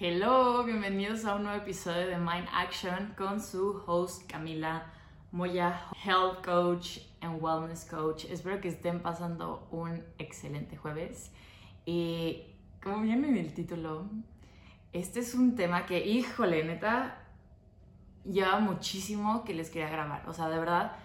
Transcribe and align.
Hello, 0.00 0.64
bienvenidos 0.64 1.24
a 1.24 1.36
un 1.36 1.44
nuevo 1.44 1.62
episodio 1.62 2.08
de 2.08 2.18
Mind 2.18 2.48
Action 2.52 3.14
con 3.16 3.40
su 3.40 3.80
host 3.86 4.28
Camila 4.28 4.86
Moya, 5.30 5.86
Health 6.04 6.44
Coach 6.44 6.98
and 7.20 7.40
Wellness 7.40 7.84
Coach. 7.84 8.24
Espero 8.24 8.60
que 8.60 8.66
estén 8.66 9.00
pasando 9.00 9.68
un 9.70 10.02
excelente 10.18 10.76
jueves. 10.76 11.30
Y 11.86 12.42
como 12.82 13.02
viene 13.02 13.28
en 13.28 13.36
el 13.36 13.54
título, 13.54 14.06
este 14.92 15.20
es 15.20 15.32
un 15.32 15.54
tema 15.54 15.86
que, 15.86 16.04
híjole, 16.04 16.64
neta, 16.64 17.22
lleva 18.24 18.58
muchísimo 18.58 19.44
que 19.44 19.54
les 19.54 19.70
quería 19.70 19.90
grabar. 19.90 20.28
O 20.28 20.32
sea, 20.32 20.48
de 20.48 20.58
verdad, 20.58 20.96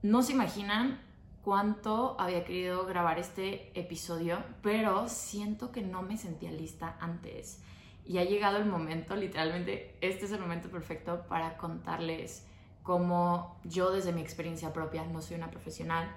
no 0.00 0.22
se 0.22 0.32
imaginan 0.32 1.02
cuánto 1.42 2.18
había 2.18 2.46
querido 2.46 2.86
grabar 2.86 3.18
este 3.18 3.78
episodio, 3.78 4.42
pero 4.62 5.06
siento 5.06 5.70
que 5.70 5.82
no 5.82 6.00
me 6.00 6.16
sentía 6.16 6.50
lista 6.50 6.96
antes 6.98 7.60
y 8.06 8.18
ha 8.18 8.24
llegado 8.24 8.58
el 8.58 8.66
momento, 8.66 9.16
literalmente, 9.16 9.96
este 10.00 10.26
es 10.26 10.32
el 10.32 10.40
momento 10.40 10.68
perfecto 10.68 11.24
para 11.28 11.56
contarles 11.56 12.46
cómo 12.82 13.60
yo 13.64 13.90
desde 13.90 14.12
mi 14.12 14.20
experiencia 14.20 14.72
propia, 14.72 15.04
no 15.04 15.20
soy 15.20 15.36
una 15.36 15.50
profesional, 15.50 16.08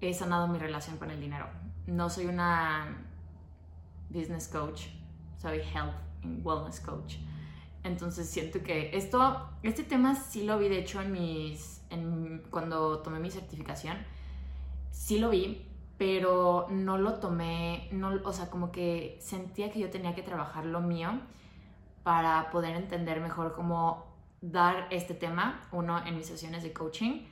he 0.00 0.12
sanado 0.12 0.48
mi 0.48 0.58
relación 0.58 0.96
con 0.96 1.10
el 1.10 1.20
dinero. 1.20 1.46
No 1.86 2.10
soy 2.10 2.26
una 2.26 3.06
business 4.10 4.48
coach, 4.48 4.86
soy 5.38 5.60
health 5.60 5.94
and 6.24 6.44
wellness 6.44 6.80
coach. 6.80 7.16
Entonces 7.84 8.28
siento 8.28 8.62
que 8.62 8.96
esto, 8.96 9.48
este 9.62 9.84
tema 9.84 10.16
sí 10.16 10.44
lo 10.44 10.58
vi 10.58 10.68
de 10.68 10.78
hecho 10.78 11.00
en 11.00 11.12
mis, 11.12 11.82
en, 11.90 12.42
cuando 12.50 12.98
tomé 12.98 13.20
mi 13.20 13.30
certificación, 13.30 13.96
sí 14.90 15.18
lo 15.18 15.30
vi, 15.30 15.68
pero 15.98 16.66
no 16.70 16.98
lo 16.98 17.14
tomé, 17.14 17.88
no, 17.92 18.12
o 18.24 18.32
sea, 18.32 18.50
como 18.50 18.72
que 18.72 19.18
sentía 19.20 19.70
que 19.70 19.78
yo 19.78 19.90
tenía 19.90 20.14
que 20.14 20.22
trabajar 20.22 20.66
lo 20.66 20.80
mío 20.80 21.10
para 22.02 22.50
poder 22.50 22.76
entender 22.76 23.20
mejor 23.20 23.54
cómo 23.54 24.12
dar 24.40 24.88
este 24.90 25.14
tema, 25.14 25.60
uno 25.70 26.04
en 26.04 26.16
mis 26.16 26.26
sesiones 26.26 26.62
de 26.62 26.72
coaching, 26.72 27.26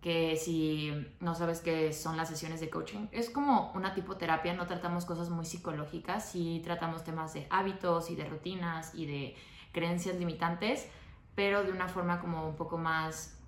que 0.00 0.36
si 0.36 0.92
no 1.20 1.34
sabes 1.34 1.60
qué 1.60 1.92
son 1.92 2.16
las 2.16 2.28
sesiones 2.28 2.60
de 2.60 2.70
coaching, 2.70 3.06
es 3.12 3.30
como 3.30 3.72
una 3.72 3.94
tipo 3.94 4.16
terapia, 4.16 4.52
no 4.54 4.66
tratamos 4.66 5.04
cosas 5.04 5.30
muy 5.30 5.44
psicológicas, 5.44 6.28
sí 6.28 6.60
tratamos 6.64 7.04
temas 7.04 7.34
de 7.34 7.46
hábitos 7.50 8.10
y 8.10 8.16
de 8.16 8.24
rutinas 8.24 8.94
y 8.94 9.06
de 9.06 9.36
creencias 9.72 10.16
limitantes, 10.16 10.88
pero 11.34 11.62
de 11.64 11.72
una 11.72 11.88
forma 11.88 12.20
como 12.20 12.48
un 12.48 12.56
poco 12.56 12.78
más 12.78 13.41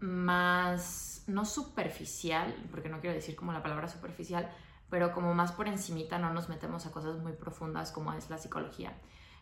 más, 0.00 1.24
no 1.26 1.44
superficial, 1.44 2.54
porque 2.70 2.88
no 2.88 3.00
quiero 3.00 3.14
decir 3.14 3.36
como 3.36 3.52
la 3.52 3.62
palabra 3.62 3.88
superficial, 3.88 4.50
pero 4.90 5.12
como 5.12 5.34
más 5.34 5.52
por 5.52 5.68
encimita 5.68 6.18
no 6.18 6.32
nos 6.32 6.48
metemos 6.48 6.86
a 6.86 6.92
cosas 6.92 7.18
muy 7.18 7.32
profundas 7.32 7.92
como 7.92 8.12
es 8.12 8.30
la 8.30 8.38
psicología, 8.38 8.96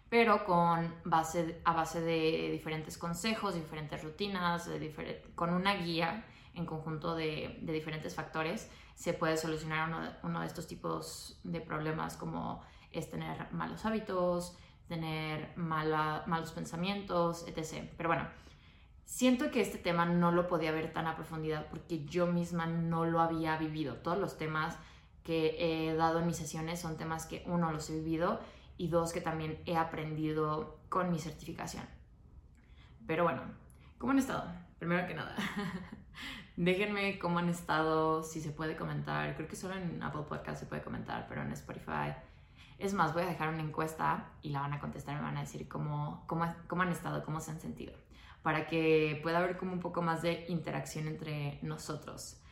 pero 0.08 0.44
con 0.44 0.94
base, 1.04 1.60
a 1.64 1.72
base 1.72 2.00
de 2.00 2.50
diferentes 2.52 2.96
consejos, 2.96 3.54
diferentes 3.54 4.02
rutinas, 4.02 4.70
con 5.34 5.52
una 5.52 5.74
guía 5.74 6.24
en 6.54 6.66
conjunto 6.66 7.14
de, 7.14 7.58
diferentes 7.62 8.14
factores, 8.14 8.70
se 8.94 9.12
puede 9.12 9.36
solucionar 9.36 10.20
uno, 10.22 10.40
de 10.40 10.46
estos 10.46 10.66
tipos 10.66 11.38
de 11.42 11.60
problemas 11.60 12.16
como 12.16 12.62
es 12.92 13.10
tener 13.10 13.52
malos 13.52 13.84
hábitos, 13.84 14.56
tener 14.86 15.52
malos 15.56 16.52
pensamientos, 16.52 17.44
etc. 17.48 17.90
Pero 17.96 18.08
bueno, 18.08 18.28
Siento 19.04 19.50
que 19.50 19.60
este 19.60 19.78
tema 19.78 20.06
no 20.06 20.32
lo 20.32 20.48
podía 20.48 20.72
ver 20.72 20.92
tan 20.92 21.06
a 21.06 21.14
profundidad 21.14 21.66
porque 21.68 22.04
yo 22.06 22.26
misma 22.26 22.66
no 22.66 23.04
lo 23.04 23.20
había 23.20 23.56
vivido. 23.56 23.96
Todos 23.96 24.18
los 24.18 24.38
temas 24.38 24.76
que 25.22 25.56
he 25.58 25.94
dado 25.94 26.20
en 26.20 26.26
mis 26.26 26.36
sesiones 26.36 26.80
son 26.80 26.96
temas 26.96 27.26
que 27.26 27.42
uno 27.46 27.70
los 27.70 27.88
he 27.90 27.94
vivido 27.94 28.40
y 28.76 28.88
dos 28.88 29.12
que 29.12 29.20
también 29.20 29.62
he 29.66 29.76
aprendido 29.76 30.80
con 30.88 31.10
mi 31.10 31.18
certificación. 31.18 31.84
Pero 33.06 33.24
bueno, 33.24 33.42
¿cómo 33.98 34.12
han 34.12 34.18
estado? 34.18 34.50
Primero 34.78 35.06
que 35.06 35.14
nada, 35.14 35.36
déjenme 36.56 37.18
cómo 37.18 37.38
han 37.38 37.48
estado, 37.48 38.22
si 38.22 38.40
se 38.40 38.50
puede 38.50 38.76
comentar. 38.76 39.36
Creo 39.36 39.48
que 39.48 39.56
solo 39.56 39.74
en 39.74 40.02
Apple 40.02 40.22
Podcast 40.28 40.60
se 40.60 40.66
puede 40.66 40.82
comentar, 40.82 41.26
pero 41.28 41.42
en 41.42 41.52
Spotify. 41.52 42.14
Es 42.78 42.94
más, 42.94 43.14
voy 43.14 43.22
a 43.22 43.26
dejar 43.26 43.50
una 43.50 43.62
encuesta 43.62 44.32
y 44.42 44.50
la 44.50 44.60
van 44.60 44.72
a 44.72 44.80
contestar 44.80 45.14
y 45.14 45.18
me 45.18 45.24
van 45.24 45.36
a 45.36 45.42
decir 45.42 45.68
cómo, 45.68 46.24
cómo, 46.26 46.52
cómo 46.66 46.82
han 46.82 46.90
estado, 46.90 47.24
cómo 47.24 47.40
se 47.40 47.52
han 47.52 47.60
sentido 47.60 48.03
para 48.44 48.66
que 48.66 49.18
pueda 49.22 49.38
haber 49.38 49.56
como 49.56 49.72
un 49.72 49.80
poco 49.80 50.02
más 50.02 50.20
de 50.20 50.44
interacción 50.48 51.08
entre 51.08 51.58
nosotros. 51.62 52.42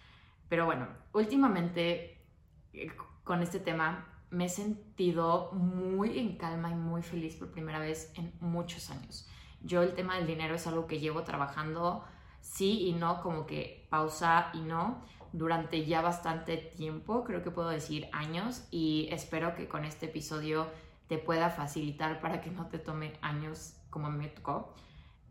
Pero 0.49 0.65
bueno, 0.65 0.89
últimamente 1.13 2.25
eh, 2.73 2.91
con 3.25 3.43
este 3.43 3.61
tema 3.61 4.09
me 4.31 4.47
he 4.47 4.49
sentido 4.49 5.53
muy 5.53 6.19
en 6.19 6.39
calma 6.39 6.71
y 6.71 6.75
muy 6.75 7.03
feliz 7.03 7.37
por 7.37 7.53
primera 7.53 7.79
vez 7.79 8.11
en 8.17 8.33
muchos 8.41 8.89
años. 8.89 9.29
Yo 9.61 9.83
el 9.83 9.93
tema 9.95 10.17
del 10.17 10.27
dinero 10.27 10.55
es 10.55 10.67
algo 10.67 10.87
que 10.87 10.99
llevo 10.99 11.25
trabajando 11.25 12.07
sí 12.41 12.87
y 12.89 12.95
no, 12.95 13.21
como 13.21 13.45
que 13.45 13.87
pausa 13.91 14.49
y 14.55 14.61
no, 14.61 15.05
durante 15.35 15.85
ya 15.85 16.01
bastante 16.01 16.57
tiempo, 16.57 17.23
creo 17.23 17.43
que 17.43 17.51
puedo 17.51 17.69
decir 17.69 18.09
años, 18.13 18.67
y 18.71 19.09
espero 19.11 19.55
que 19.55 19.69
con 19.69 19.85
este 19.85 20.07
episodio 20.07 20.69
te 21.07 21.19
pueda 21.19 21.51
facilitar 21.51 22.23
para 22.23 22.41
que 22.41 22.51
no 22.51 22.69
te 22.69 22.79
tome 22.79 23.13
años 23.21 23.77
como 23.91 24.11
me 24.11 24.29
tocó 24.29 24.75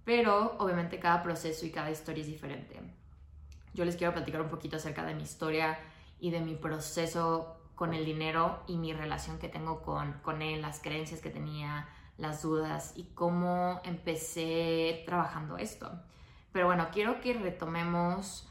pero 0.03 0.56
obviamente 0.59 1.00
cada 1.00 1.23
proceso 1.23 1.66
y 1.66 1.72
cada 1.72 1.91
historia 1.91 2.22
es 2.22 2.28
diferente. 2.28 2.79
Yo 3.73 3.85
les 3.85 3.95
quiero 3.95 4.13
platicar 4.13 4.41
un 4.41 4.50
poquito 4.50 4.78
acerca 4.78 5.06
de 5.06 5.16
mi 5.16 5.23
historia 5.23 5.79
y 6.19 6.31
de 6.31 6.41
mi 6.41 6.56
proceso 6.56 7.57
con 7.75 7.94
el 7.94 8.06
dinero 8.06 8.63
y 8.67 8.78
mi 8.78 8.94
relación 8.94 9.39
que 9.39 9.50
tengo 9.50 9.81
con, 9.81 10.13
con 10.22 10.41
él, 10.41 10.62
las 10.62 10.81
creencias 10.81 11.22
que 11.22 11.29
tenía, 11.29 11.88
las 12.17 12.44
dudas 12.44 12.94
y 12.95 13.06
cómo 13.16 13.81
empecé 13.84 15.03
trabajando 15.06 15.57
esto. 15.57 15.91
Pero 16.51 16.68
bueno, 16.68 16.89
quiero 16.91 17.22
que 17.22 17.33
retomemos 17.33 18.47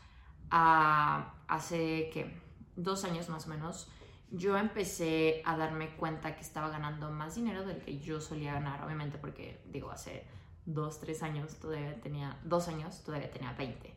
a 0.51 1.35
hace 1.47 2.11
que 2.13 2.41
dos 2.77 3.05
años 3.05 3.29
más 3.29 3.47
o 3.47 3.51
menos. 3.51 3.89
Yo 4.31 4.57
empecé 4.57 5.43
a 5.45 5.57
darme 5.57 5.97
cuenta 5.97 6.37
que 6.37 6.43
estaba 6.43 6.69
ganando 6.69 7.11
más 7.11 7.35
dinero 7.35 7.65
del 7.65 7.81
que 7.83 7.99
yo 7.99 8.21
solía 8.21 8.55
ganar, 8.55 8.83
obviamente 8.85 9.19
porque 9.19 9.61
digo, 9.67 9.91
hace 9.91 10.25
dos, 10.65 11.01
tres 11.01 11.23
años, 11.23 11.59
todavía 11.59 12.01
tenía, 12.01 12.39
dos 12.45 12.69
años, 12.69 13.03
todavía 13.03 13.31
tenía 13.31 13.53
20. 13.53 13.95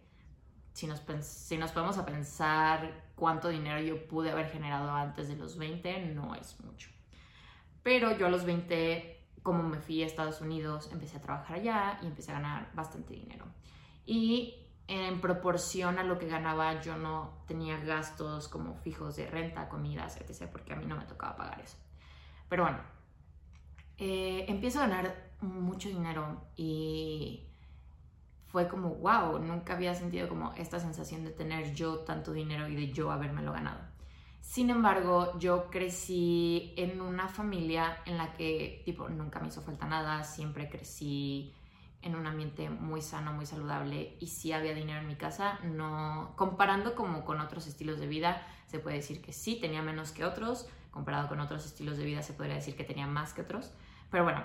Si 0.73 0.87
nos, 0.87 1.01
si 1.21 1.57
nos 1.57 1.71
podemos 1.71 1.97
a 1.97 2.05
pensar 2.05 3.11
cuánto 3.15 3.49
dinero 3.49 3.79
yo 3.79 4.07
pude 4.07 4.31
haber 4.31 4.49
generado 4.49 4.91
antes 4.91 5.27
de 5.27 5.35
los 5.35 5.57
20, 5.57 6.13
no 6.13 6.35
es 6.35 6.59
mucho. 6.61 6.89
Pero 7.83 8.17
yo 8.17 8.27
a 8.27 8.29
los 8.29 8.45
20, 8.45 9.27
como 9.43 9.61
me 9.63 9.79
fui 9.79 10.01
a 10.01 10.05
Estados 10.05 10.41
Unidos, 10.41 10.89
empecé 10.91 11.17
a 11.17 11.21
trabajar 11.21 11.57
allá 11.57 11.99
y 12.01 12.07
empecé 12.07 12.31
a 12.31 12.35
ganar 12.35 12.71
bastante 12.73 13.13
dinero. 13.13 13.45
Y 14.05 14.63
en 14.87 15.21
proporción 15.21 15.99
a 15.99 16.03
lo 16.03 16.17
que 16.17 16.27
ganaba, 16.27 16.81
yo 16.81 16.97
no 16.97 17.43
tenía 17.47 17.77
gastos 17.77 18.47
como 18.47 18.75
fijos 18.75 19.15
de 19.15 19.27
renta, 19.27 19.69
comidas, 19.69 20.17
etc., 20.17 20.49
porque 20.51 20.73
a 20.73 20.75
mí 20.75 20.85
no 20.85 20.97
me 20.97 21.05
tocaba 21.05 21.35
pagar 21.35 21.61
eso. 21.61 21.77
Pero 22.49 22.63
bueno, 22.63 22.79
eh, 23.97 24.45
empiezo 24.47 24.79
a 24.79 24.87
ganar 24.87 25.31
mucho 25.41 25.89
dinero 25.89 26.41
y 26.55 27.47
fue 28.47 28.67
como, 28.67 28.95
wow, 28.95 29.39
nunca 29.39 29.73
había 29.73 29.95
sentido 29.95 30.29
como 30.29 30.53
esta 30.53 30.79
sensación 30.79 31.23
de 31.23 31.31
tener 31.31 31.73
yo 31.73 31.99
tanto 31.99 32.33
dinero 32.33 32.67
y 32.67 32.75
de 32.75 32.91
yo 32.91 33.11
habérmelo 33.11 33.51
ganado. 33.51 33.79
Sin 34.41 34.69
embargo, 34.69 35.37
yo 35.39 35.69
crecí 35.71 36.73
en 36.77 37.01
una 37.01 37.27
familia 37.27 37.97
en 38.05 38.17
la 38.17 38.33
que, 38.33 38.83
tipo, 38.85 39.09
nunca 39.09 39.39
me 39.39 39.47
hizo 39.47 39.61
falta 39.61 39.87
nada, 39.87 40.23
siempre 40.23 40.69
crecí 40.69 41.53
en 42.03 42.15
un 42.15 42.27
ambiente 42.27 42.69
muy 42.69 43.01
sano, 43.01 43.33
muy 43.33 43.45
saludable 43.45 44.17
y 44.19 44.27
si 44.27 44.51
había 44.51 44.75
dinero 44.75 44.99
en 44.99 45.07
mi 45.07 45.15
casa, 45.15 45.59
no, 45.63 46.33
comparando 46.35 46.93
como 46.93 47.23
con 47.23 47.39
otros 47.39 47.65
estilos 47.65 47.99
de 47.99 48.07
vida, 48.07 48.45
se 48.67 48.79
puede 48.79 48.97
decir 48.97 49.21
que 49.21 49.31
sí, 49.31 49.57
tenía 49.59 49.81
menos 49.81 50.11
que 50.11 50.25
otros, 50.25 50.67
comparado 50.91 51.29
con 51.29 51.39
otros 51.39 51.65
estilos 51.65 51.97
de 51.97 52.05
vida 52.05 52.21
se 52.21 52.33
podría 52.33 52.55
decir 52.55 52.75
que 52.75 52.83
tenía 52.83 53.07
más 53.07 53.33
que 53.33 53.41
otros, 53.41 53.71
pero 54.13 54.25
bueno, 54.25 54.43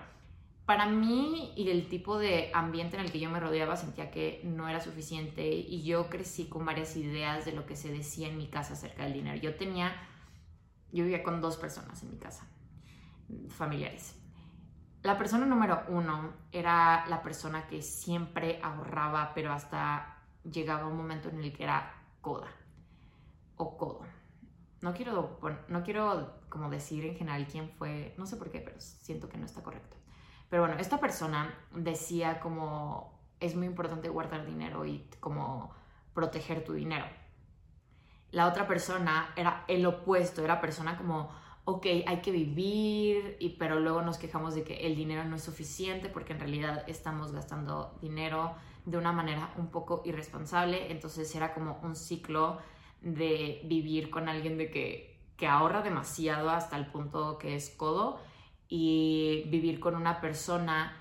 para 0.65 0.87
mí 0.87 1.53
y 1.55 1.69
el 1.69 1.91
tipo 1.91 2.17
de 2.17 2.50
ambiente 2.55 2.97
en 2.97 3.05
el 3.05 3.12
que 3.12 3.20
yo 3.20 3.29
me 3.29 3.38
rodeaba 3.38 3.76
sentía 3.76 4.11
que 4.11 4.41
no 4.44 4.67
era 4.67 4.81
suficiente 4.81 5.47
y 5.47 5.82
yo 5.82 6.09
crecí 6.09 6.49
con 6.49 6.65
varias 6.65 6.97
ideas 6.97 7.44
de 7.44 7.53
lo 7.53 7.67
que 7.67 7.76
se 7.76 7.93
decía 7.93 8.29
en 8.29 8.38
mi 8.38 8.49
casa 8.49 8.73
acerca 8.73 9.03
del 9.03 9.12
dinero. 9.12 9.37
Yo 9.37 9.56
tenía, 9.56 9.94
yo 10.91 11.05
vivía 11.05 11.23
con 11.23 11.43
dos 11.43 11.59
personas 11.59 12.03
en 12.03 12.12
mi 12.12 12.17
casa, 12.17 12.47
familiares. 13.50 14.19
La 15.03 15.19
persona 15.19 15.44
número 15.44 15.82
uno 15.88 16.32
era 16.50 17.05
la 17.09 17.21
persona 17.23 17.67
que 17.67 17.82
siempre 17.82 18.61
ahorraba, 18.62 19.32
pero 19.35 19.53
hasta 19.53 20.23
llegaba 20.50 20.87
un 20.87 20.97
momento 20.97 21.29
en 21.29 21.44
el 21.44 21.53
que 21.53 21.64
era 21.64 21.93
coda 22.23 22.49
o 23.56 23.76
codo. 23.76 24.06
No 24.81 24.94
quiero, 24.94 25.38
no 25.69 25.82
quiero 25.82 26.38
como 26.49 26.71
decir 26.71 27.05
en 27.05 27.17
general 27.17 27.47
quién 27.47 27.71
fue, 27.71 28.15
no 28.17 28.27
sé 28.27 28.37
por 28.37 28.50
qué, 28.50 28.61
pero 28.61 28.81
siento 28.81 29.29
que 29.29 29.39
no 29.39 29.47
está 29.47 29.62
correcto. 29.62 29.97
Pero 30.49 30.62
bueno, 30.62 30.79
esta 30.79 30.99
persona 30.99 31.55
decía 31.75 32.41
como 32.41 33.19
es 33.41 33.55
muy 33.55 33.67
importante 33.67 34.09
guardar 34.09 34.47
dinero 34.47 34.85
y 34.85 35.09
como 35.21 35.71
proteger 36.15 36.65
tu 36.65 36.73
dinero. 36.73 37.06
La 38.31 38.47
otra 38.47 38.67
persona 38.67 39.33
era 39.37 39.65
el 39.69 39.87
opuesto, 39.87 40.45
era 40.45 40.61
persona 40.61 40.99
como, 40.99 41.31
ok, 41.65 41.87
hay 42.06 42.21
que 42.21 42.31
vivir, 42.31 43.37
y, 43.41 43.50
pero 43.50 43.79
luego 43.81 44.03
nos 44.03 44.19
quejamos 44.19 44.55
de 44.55 44.65
que 44.65 44.87
el 44.87 44.97
dinero 44.97 45.25
no 45.25 45.37
es 45.37 45.43
suficiente 45.43 46.09
porque 46.09 46.33
en 46.33 46.41
realidad 46.41 46.85
estamos 46.89 47.33
gastando 47.33 47.97
dinero 48.03 48.55
de 48.85 48.99
una 48.99 49.12
manera 49.12 49.53
un 49.56 49.69
poco 49.69 50.03
irresponsable. 50.05 50.91
Entonces 50.91 51.35
era 51.35 51.55
como 51.55 51.79
un 51.83 51.95
ciclo 51.95 52.59
de 53.00 53.62
vivir 53.65 54.11
con 54.11 54.29
alguien 54.29 54.59
de 54.59 54.71
que, 54.71 55.18
que 55.38 55.46
ahorra 55.46 55.81
demasiado 55.81 56.50
hasta 56.50 56.76
el 56.76 56.87
punto 56.87 57.38
que 57.38 57.55
es 57.55 57.70
codo 57.70 58.20
y 58.69 59.44
vivir 59.46 59.81
con 59.81 59.94
una 59.94 60.20
persona 60.20 60.94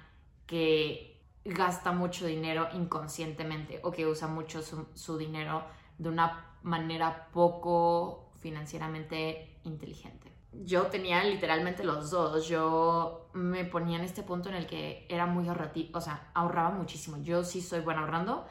que 0.45 1.21
gasta 1.43 1.91
mucho 1.91 2.25
dinero 2.25 2.69
inconscientemente 2.73 3.81
o 3.83 3.91
que 3.91 4.05
usa 4.05 4.27
mucho 4.27 4.61
su, 4.61 4.87
su 4.93 5.17
dinero 5.17 5.65
de 5.97 6.09
una 6.09 6.55
manera 6.61 7.27
poco 7.33 8.31
financieramente 8.39 9.59
inteligente. 9.63 10.31
Yo 10.53 10.83
tenía 10.87 11.23
literalmente 11.23 11.83
los 11.83 12.11
dos. 12.11 12.47
Yo 12.47 13.29
me 13.33 13.65
ponía 13.65 13.97
en 13.97 14.03
este 14.03 14.23
punto 14.23 14.49
en 14.49 14.55
el 14.55 14.67
que 14.67 15.05
era 15.09 15.25
muy 15.25 15.47
ahorrativo, 15.47 15.97
o 15.97 16.01
sea, 16.01 16.31
ahorraba 16.33 16.69
muchísimo. 16.69 17.17
Yo 17.23 17.43
sí 17.43 17.61
soy 17.61 17.81
buena 17.81 18.01
ahorrando 18.01 18.47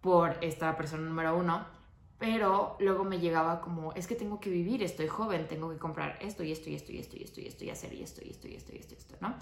por 0.00 0.36
esta 0.40 0.76
persona 0.76 1.04
número 1.04 1.36
uno, 1.36 1.66
pero 2.18 2.76
luego 2.80 3.04
me 3.04 3.18
llegaba 3.18 3.60
como, 3.60 3.92
es 3.92 4.06
que 4.06 4.14
tengo 4.14 4.40
que 4.40 4.48
vivir, 4.48 4.82
estoy 4.82 5.06
joven, 5.06 5.46
tengo 5.48 5.70
que 5.70 5.76
comprar 5.76 6.18
esto 6.22 6.42
y 6.42 6.52
esto 6.52 6.70
y 6.70 6.74
esto 6.74 6.92
y 6.92 6.98
esto 6.98 7.16
y 7.16 7.22
esto 7.22 7.40
y 7.40 7.46
esto 7.46 7.64
y 7.64 7.70
hacer 7.70 7.92
y 7.92 8.02
esto 8.02 8.22
y 8.24 8.30
esto 8.30 8.48
y 8.48 8.54
esto 8.54 8.72
y 8.72 8.78
esto, 8.78 8.94
y 8.94 8.98
esto 8.98 9.16
¿no? 9.20 9.34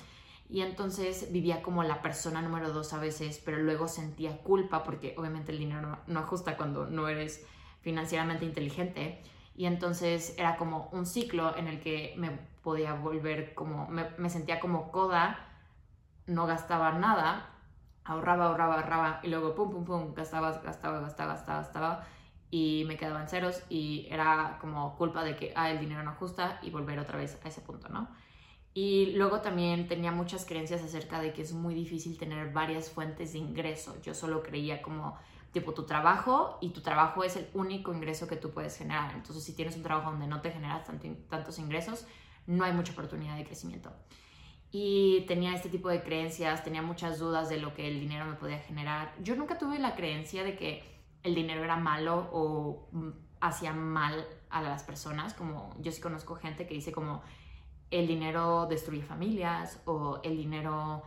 Y 0.48 0.60
entonces 0.60 1.32
vivía 1.32 1.62
como 1.62 1.84
la 1.84 2.02
persona 2.02 2.42
número 2.42 2.72
dos 2.72 2.92
a 2.92 2.98
veces, 2.98 3.40
pero 3.44 3.58
luego 3.58 3.88
sentía 3.88 4.38
culpa 4.42 4.82
porque 4.82 5.14
obviamente 5.16 5.52
el 5.52 5.58
dinero 5.58 5.98
no, 6.06 6.20
ajusta 6.20 6.56
cuando 6.56 6.86
no 6.86 7.08
eres 7.08 7.46
financieramente 7.80 8.44
inteligente. 8.44 9.22
Y 9.56 9.66
entonces 9.66 10.34
era 10.36 10.56
como 10.56 10.88
un 10.92 11.06
ciclo 11.06 11.56
en 11.56 11.68
el 11.68 11.80
que 11.80 12.14
me 12.18 12.30
podía 12.62 12.94
volver 12.94 13.54
como, 13.54 13.86
me, 13.88 14.10
me 14.18 14.28
sentía 14.28 14.60
como 14.60 14.90
coda, 14.90 15.48
no 16.26 16.46
gastaba 16.46 16.92
nada, 16.92 17.50
ahorraba, 18.04 18.46
ahorraba, 18.46 18.74
ahorraba 18.74 19.20
y 19.22 19.28
luego 19.28 19.54
pum, 19.54 19.70
pum, 19.70 19.84
pum, 19.84 20.14
gastaba, 20.14 20.52
gastaba, 20.60 21.00
gastaba, 21.00 21.34
gastaba, 21.34 21.58
gastaba 21.60 22.06
y 22.54 22.84
me 22.84 22.96
quedaban 22.96 23.28
ceros 23.28 23.64
y 23.68 24.06
era 24.08 24.58
como 24.60 24.94
culpa 24.94 25.24
de 25.24 25.34
que, 25.34 25.52
ah, 25.56 25.72
el 25.72 25.80
dinero 25.80 26.04
no 26.04 26.12
ajusta 26.12 26.60
y 26.62 26.70
volver 26.70 27.00
otra 27.00 27.18
vez 27.18 27.36
a 27.44 27.48
ese 27.48 27.60
punto, 27.60 27.88
¿no? 27.88 28.08
Y 28.72 29.06
luego 29.16 29.40
también 29.40 29.88
tenía 29.88 30.12
muchas 30.12 30.44
creencias 30.44 30.80
acerca 30.80 31.20
de 31.20 31.32
que 31.32 31.42
es 31.42 31.52
muy 31.52 31.74
difícil 31.74 32.16
tener 32.16 32.52
varias 32.52 32.90
fuentes 32.90 33.32
de 33.32 33.40
ingreso. 33.40 34.00
Yo 34.02 34.14
solo 34.14 34.40
creía 34.44 34.82
como 34.82 35.18
tipo 35.50 35.74
tu 35.74 35.82
trabajo 35.84 36.58
y 36.60 36.68
tu 36.68 36.80
trabajo 36.80 37.24
es 37.24 37.34
el 37.34 37.48
único 37.54 37.92
ingreso 37.92 38.28
que 38.28 38.36
tú 38.36 38.52
puedes 38.52 38.78
generar. 38.78 39.16
Entonces, 39.16 39.42
si 39.42 39.56
tienes 39.56 39.74
un 39.74 39.82
trabajo 39.82 40.12
donde 40.12 40.28
no 40.28 40.40
te 40.40 40.52
generas 40.52 40.84
tantos 41.28 41.58
ingresos, 41.58 42.06
no 42.46 42.62
hay 42.62 42.72
mucha 42.72 42.92
oportunidad 42.92 43.36
de 43.36 43.44
crecimiento. 43.44 43.92
Y 44.70 45.24
tenía 45.26 45.56
este 45.56 45.70
tipo 45.70 45.88
de 45.88 46.04
creencias, 46.04 46.62
tenía 46.62 46.82
muchas 46.82 47.18
dudas 47.18 47.48
de 47.48 47.58
lo 47.58 47.74
que 47.74 47.88
el 47.88 47.98
dinero 47.98 48.26
me 48.26 48.34
podía 48.34 48.58
generar. 48.60 49.12
Yo 49.20 49.34
nunca 49.34 49.58
tuve 49.58 49.80
la 49.80 49.96
creencia 49.96 50.44
de 50.44 50.54
que 50.54 50.93
el 51.24 51.34
dinero 51.34 51.64
era 51.64 51.76
malo 51.76 52.28
o 52.32 52.88
mm, 52.92 53.08
hacía 53.40 53.72
mal 53.72 54.24
a 54.50 54.62
las 54.62 54.84
personas, 54.84 55.34
como 55.34 55.74
yo 55.80 55.90
sí 55.90 56.00
conozco 56.00 56.36
gente 56.36 56.66
que 56.66 56.74
dice 56.74 56.92
como 56.92 57.22
el 57.90 58.06
dinero 58.06 58.66
destruye 58.66 59.02
familias 59.02 59.80
o 59.84 60.20
el 60.22 60.36
dinero 60.36 61.02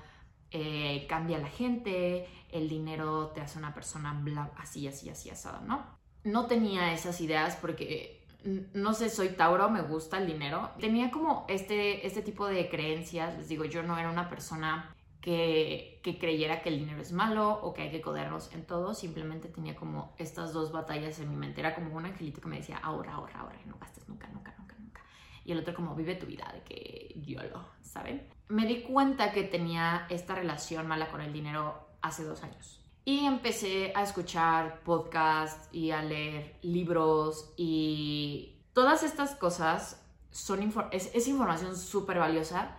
eh, 0.51 1.05
cambia 1.07 1.37
a 1.37 1.41
la 1.41 1.47
gente, 1.47 2.27
el 2.51 2.69
dinero 2.69 3.27
te 3.27 3.41
hace 3.41 3.57
una 3.57 3.73
persona 3.73 4.13
bla, 4.21 4.51
así, 4.57 4.87
así, 4.87 5.09
así, 5.09 5.29
asado, 5.29 5.61
¿no? 5.65 5.85
No 6.23 6.45
tenía 6.45 6.93
esas 6.93 7.19
ideas 7.21 7.55
porque, 7.57 8.25
no 8.73 8.93
sé, 8.93 9.09
soy 9.09 9.29
Tauro, 9.29 9.69
me 9.69 9.81
gusta 9.81 10.17
el 10.17 10.27
dinero. 10.27 10.71
Tenía 10.79 11.11
como 11.11 11.45
este, 11.47 12.05
este 12.05 12.21
tipo 12.21 12.47
de 12.47 12.69
creencias, 12.69 13.37
les 13.37 13.49
digo, 13.49 13.65
yo 13.65 13.83
no 13.83 13.97
era 13.97 14.09
una 14.09 14.29
persona 14.29 14.95
que, 15.27 16.17
creyera 16.21 16.61
que 16.61 16.69
el 16.69 16.79
dinero 16.79 17.01
es 17.01 17.11
malo 17.11 17.59
o 17.61 17.73
que 17.73 17.81
hay 17.81 17.91
que 17.91 17.99
codernos 17.99 18.53
en 18.53 18.65
todo, 18.65 18.93
simplemente 18.93 19.49
tenía 19.49 19.75
como 19.75 20.15
estas 20.17 20.53
dos 20.53 20.71
batallas 20.71 21.19
en 21.19 21.29
mi 21.29 21.35
mente. 21.35 21.59
Era 21.59 21.75
como 21.75 21.93
un 21.93 22.05
angelito 22.05 22.39
que 22.39 22.47
me 22.47 22.57
decía, 22.57 22.77
ahorra, 22.77 23.15
ahorra, 23.15 23.41
ahorra, 23.41 23.59
no 23.65 23.77
gastes 23.77 24.07
nunca, 24.07 24.27
nunca, 24.27 24.55
nunca, 24.57 24.75
nunca. 24.79 25.01
Y 25.43 25.51
el 25.51 25.59
otro 25.59 25.75
como, 25.75 25.95
vive 25.95 26.15
tu 26.15 26.27
vida, 26.27 26.49
de 26.53 26.61
que 26.61 27.13
yo 27.25 27.43
lo, 27.43 27.65
¿saben? 27.81 28.25
Me 28.47 28.65
di 28.65 28.83
cuenta 28.83 29.33
que 29.33 29.43
tenía 29.43 30.07
esta 30.09 30.33
relación 30.33 30.87
mala 30.87 31.09
con 31.09 31.19
el 31.19 31.33
dinero 31.33 31.89
hace 32.01 32.23
dos 32.23 32.41
años. 32.43 32.79
Y 33.03 33.25
empecé 33.25 33.91
a 33.95 34.03
escuchar 34.03 34.79
podcasts 34.83 35.67
y 35.73 35.91
a 35.91 36.01
leer 36.03 36.55
libros 36.61 37.53
y 37.57 38.59
todas 38.71 39.03
estas 39.03 39.35
cosas 39.35 40.01
son 40.31 40.73
es, 40.91 41.13
es 41.13 41.27
información 41.27 41.75
súper 41.75 42.19
valiosa, 42.19 42.76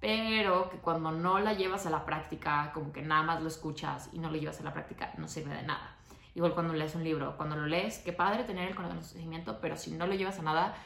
pero 0.00 0.70
que 0.70 0.78
cuando 0.78 1.10
no 1.10 1.38
la 1.38 1.54
llevas 1.54 1.86
a 1.86 1.90
la 1.90 2.04
práctica, 2.04 2.70
como 2.72 2.92
que 2.92 3.02
nada 3.02 3.22
más 3.22 3.42
lo 3.42 3.48
escuchas 3.48 4.10
y 4.12 4.18
no 4.18 4.30
lo 4.30 4.36
llevas 4.36 4.60
a 4.60 4.64
la 4.64 4.72
práctica, 4.72 5.12
no 5.18 5.28
sirve 5.28 5.54
de 5.54 5.62
nada. 5.62 5.96
Igual 6.34 6.54
cuando 6.54 6.74
lees 6.74 6.94
un 6.94 7.02
libro, 7.02 7.36
cuando 7.36 7.56
lo 7.56 7.66
lees, 7.66 7.98
qué 7.98 8.12
padre 8.12 8.44
tener 8.44 8.68
el 8.68 8.76
conocimiento, 8.76 9.58
pero 9.60 9.76
si 9.76 9.90
no 9.90 10.06
lo 10.06 10.14
llevas 10.14 10.38
a 10.38 10.42
nada, 10.42 10.76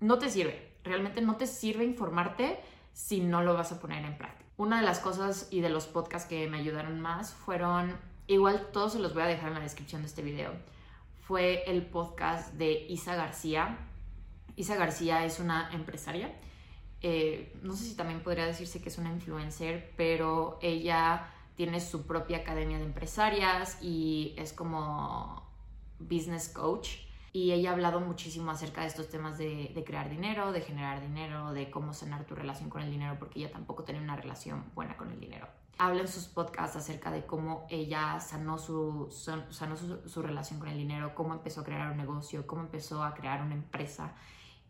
no 0.00 0.18
te 0.18 0.30
sirve. 0.30 0.76
Realmente 0.84 1.20
no 1.20 1.36
te 1.36 1.46
sirve 1.46 1.84
informarte 1.84 2.60
si 2.92 3.20
no 3.20 3.42
lo 3.42 3.54
vas 3.54 3.72
a 3.72 3.80
poner 3.80 4.04
en 4.04 4.16
práctica. 4.16 4.48
Una 4.56 4.76
de 4.78 4.84
las 4.84 5.00
cosas 5.00 5.48
y 5.50 5.60
de 5.60 5.68
los 5.68 5.86
podcasts 5.86 6.28
que 6.28 6.48
me 6.48 6.58
ayudaron 6.58 7.00
más 7.00 7.34
fueron, 7.34 7.96
igual 8.28 8.68
todos 8.72 8.92
se 8.92 9.00
los 9.00 9.14
voy 9.14 9.24
a 9.24 9.26
dejar 9.26 9.48
en 9.48 9.54
la 9.54 9.60
descripción 9.60 10.02
de 10.02 10.06
este 10.06 10.22
video, 10.22 10.52
fue 11.26 11.64
el 11.66 11.86
podcast 11.86 12.52
de 12.54 12.86
Isa 12.88 13.16
García. 13.16 13.78
Isa 14.56 14.76
García 14.76 15.24
es 15.24 15.40
una 15.40 15.70
empresaria. 15.72 16.32
Eh, 17.06 17.52
no 17.60 17.76
sé 17.76 17.84
si 17.84 17.96
también 17.96 18.22
podría 18.22 18.46
decirse 18.46 18.80
que 18.80 18.88
es 18.88 18.96
una 18.96 19.10
influencer, 19.10 19.92
pero 19.94 20.58
ella 20.62 21.28
tiene 21.54 21.78
su 21.78 22.06
propia 22.06 22.38
academia 22.38 22.78
de 22.78 22.84
empresarias 22.84 23.76
y 23.82 24.34
es 24.38 24.54
como 24.54 25.46
business 25.98 26.48
coach 26.48 26.96
y 27.30 27.52
ella 27.52 27.68
ha 27.68 27.72
hablado 27.74 28.00
muchísimo 28.00 28.50
acerca 28.50 28.80
de 28.80 28.86
estos 28.86 29.10
temas 29.10 29.36
de, 29.36 29.84
crear 29.84 30.08
dinero, 30.08 30.50
de 30.50 30.62
generar 30.62 31.02
dinero, 31.02 31.52
de 31.52 31.70
cómo 31.70 31.92
sanar 31.92 32.24
tu 32.24 32.34
relación 32.34 32.70
con 32.70 32.80
el 32.80 32.90
dinero, 32.90 33.16
porque 33.18 33.38
ella 33.40 33.52
tampoco 33.52 33.84
tenía 33.84 34.00
una 34.00 34.16
relación 34.16 34.64
buena 34.74 34.96
con 34.96 35.10
el 35.10 35.20
dinero. 35.20 35.46
Habla 35.76 36.00
en 36.00 36.08
sus 36.08 36.24
podcasts 36.24 36.74
acerca 36.74 37.10
de 37.10 37.26
cómo 37.26 37.66
ella 37.68 38.18
sanó, 38.18 38.56
su, 38.56 39.14
sanó 39.50 39.76
su, 39.76 40.22
relación 40.22 40.58
con 40.58 40.70
el 40.70 40.78
dinero, 40.78 41.14
cómo 41.14 41.34
empezó 41.34 41.60
a 41.60 41.64
crear 41.64 41.90
un 41.90 41.98
negocio, 41.98 42.46
cómo 42.46 42.62
empezó 42.62 43.04
a 43.04 43.12
crear 43.12 43.42
una 43.42 43.56
empresa 43.56 44.14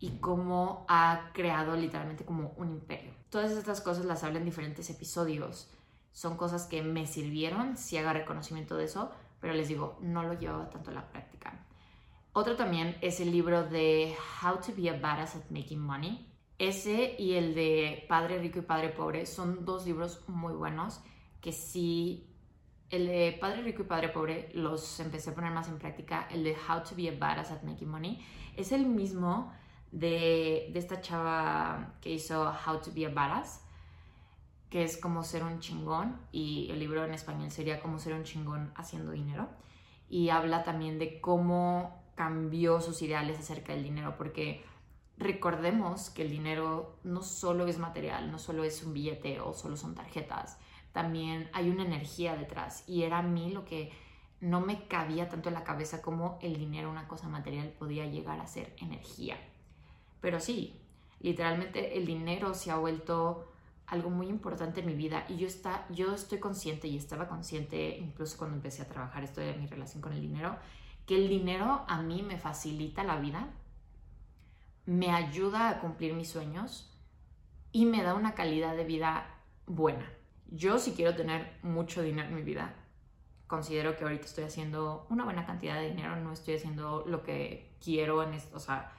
y 0.01 0.19
cómo 0.19 0.85
ha 0.89 1.31
creado 1.33 1.77
literalmente 1.77 2.25
como 2.25 2.53
un 2.57 2.71
imperio. 2.71 3.13
Todas 3.31 3.53
estas 3.53 3.81
cosas 3.81 4.05
las 4.05 4.23
habla 4.25 4.39
en 4.39 4.45
diferentes 4.45 4.91
episodios. 4.91 5.71
Son 6.13 6.37
cosas 6.37 6.67
que 6.67 6.83
me 6.83 7.07
sirvieron, 7.07 7.77
si 7.77 7.97
haga 7.97 8.13
reconocimiento 8.13 8.77
de 8.77 8.85
eso, 8.85 9.11
pero 9.41 9.55
les 9.55 9.69
digo, 9.69 9.99
no 10.01 10.23
lo 10.23 10.35
llevaba 10.35 10.71
tanto 10.71 10.91
a 10.91 10.95
la 10.95 11.09
práctica. 11.09 11.65
Otro 12.33 12.57
también 12.57 12.97
es 13.01 13.21
el 13.21 13.31
libro 13.31 13.63
de 13.63 14.15
How 14.43 14.57
to 14.57 14.73
be 14.77 14.91
a 14.91 14.99
Badass 14.99 15.37
at 15.37 15.51
Making 15.51 15.81
Money. 15.81 16.31
Ese 16.59 17.17
y 17.19 17.35
el 17.35 17.55
de 17.55 18.05
Padre 18.09 18.39
Rico 18.39 18.61
y 18.61 18.63
Padre 18.63 18.91
Pobre 18.91 19.27
son 19.27 19.65
dos 19.65 19.87
libros 19.87 20.23
muy 20.29 20.53
buenos 20.53 21.01
que 21.41 21.53
sí, 21.53 22.27
el 22.89 23.07
de 23.07 23.37
Padre 23.41 23.63
Rico 23.63 23.83
y 23.83 23.85
Padre 23.85 24.09
Pobre 24.09 24.51
los 24.55 24.99
empecé 24.99 25.31
a 25.31 25.35
poner 25.35 25.53
más 25.53 25.69
en 25.69 25.79
práctica. 25.79 26.27
El 26.31 26.43
de 26.43 26.53
How 26.53 26.83
to 26.83 26.95
be 26.97 27.09
a 27.09 27.13
Badass 27.13 27.51
at 27.51 27.63
Making 27.65 27.89
Money 27.89 28.27
es 28.57 28.73
el 28.73 28.87
mismo 28.87 29.53
de, 29.95 30.71
de 30.73 30.79
esta 30.79 31.01
chava 31.01 31.95
que 32.01 32.11
hizo 32.11 32.43
How 32.43 32.81
to 32.81 32.91
be 32.93 33.07
a 33.07 33.11
Badass, 33.11 33.61
que 34.69 34.83
es 34.83 34.97
como 34.97 35.23
ser 35.23 35.45
un 35.45 35.61
chingón 35.61 36.19
y 36.33 36.69
el 36.71 36.81
libro 36.81 37.05
en 37.05 37.15
español 37.15 37.53
sería 37.53 37.81
como 37.81 38.01
ser 38.01 38.15
un 38.15 38.25
chingón 38.25 38.73
haciendo 38.75 39.13
dinero. 39.13 39.49
Y 40.11 40.31
habla 40.31 40.65
también 40.65 40.99
de 40.99 41.21
cómo 41.21 42.03
cambió 42.17 42.81
sus 42.81 43.01
ideales 43.03 43.39
acerca 43.39 43.73
del 43.73 43.85
dinero, 43.85 44.17
porque 44.19 44.65
recordemos 45.17 46.11
que 46.11 46.23
el 46.23 46.31
dinero 46.31 46.99
no 47.05 47.23
solo 47.23 47.67
es 47.69 47.79
material, 47.79 48.33
no 48.33 48.39
solo 48.39 48.65
es 48.65 48.83
un 48.83 48.95
billete 48.95 49.41
o 49.41 49.55
solo 49.55 49.77
son 49.77 49.95
tarjetas, 49.95 50.59
también 50.93 51.49
hay 51.53 51.71
una 51.71 51.85
energía 51.85 52.37
detrás 52.37 52.85
y 52.89 53.03
era 53.03 53.19
a 53.19 53.23
mí 53.23 53.51
lo 53.51 53.65
que 53.65 53.93
no 54.41 54.61
me 54.61 54.87
cabía 54.87 55.29
tanto 55.29 55.49
en 55.49 55.55
la 55.55 55.65
cabeza 55.65 56.03
como 56.03 56.39
el 56.43 56.57
dinero, 56.59 56.91
una 56.91 57.09
cosa 57.09 57.29
material, 57.29 57.69
podía 57.79 58.07
llegar 58.07 58.41
a 58.41 58.47
ser 58.47 58.75
energía. 58.79 59.37
Pero 60.25 60.41
sí, 60.41 60.81
literalmente 61.21 61.99
el 61.99 62.07
dinero 62.07 62.55
se 62.55 62.71
ha 62.71 62.77
vuelto 62.77 63.53
algo 63.87 64.09
muy 64.09 64.29
importante 64.29 64.81
en 64.81 64.87
mi 64.87 64.95
vida 64.95 65.27
y 65.29 65.37
yo, 65.37 65.47
está, 65.47 65.87
yo 65.91 66.15
estoy 66.15 66.39
consciente 66.39 66.89
y 66.89 66.97
estaba 66.97 67.29
consciente 67.29 67.99
incluso 67.99 68.39
cuando 68.39 68.57
empecé 68.57 68.81
a 68.81 68.89
trabajar 68.89 69.23
esto 69.23 69.43
de 69.43 69.53
mi 69.53 69.67
relación 69.67 70.01
con 70.01 70.15
el 70.15 70.23
dinero, 70.23 70.57
que 71.05 71.17
el 71.17 71.29
dinero 71.29 71.85
a 71.89 72.01
mí 72.01 72.23
me 72.23 72.39
facilita 72.39 73.05
la 73.05 73.21
vida, 73.21 73.51
me 74.87 75.11
ayuda 75.11 75.69
a 75.69 75.81
cumplir 75.81 76.15
mis 76.15 76.31
sueños 76.31 76.91
y 77.71 77.85
me 77.85 78.03
da 78.03 78.15
una 78.15 78.35
calidad 78.35 78.75
de 78.75 78.85
vida 78.85 79.27
buena. 79.67 80.11
Yo 80.47 80.79
si 80.79 80.93
quiero 80.93 81.15
tener 81.15 81.59
mucho 81.63 82.01
dinero 82.01 82.29
en 82.29 82.35
mi 82.35 82.43
vida, 82.43 82.75
considero 83.47 83.95
que 83.95 84.05
ahorita 84.05 84.25
estoy 84.25 84.45
haciendo 84.45 85.07
una 85.11 85.25
buena 85.25 85.45
cantidad 85.45 85.75
de 85.79 85.91
dinero, 85.91 86.17
no 86.17 86.33
estoy 86.33 86.55
haciendo 86.55 87.05
lo 87.07 87.23
que 87.23 87.77
quiero 87.79 88.23
en 88.23 88.33
esto, 88.33 88.57
o 88.57 88.61
sea, 88.61 88.91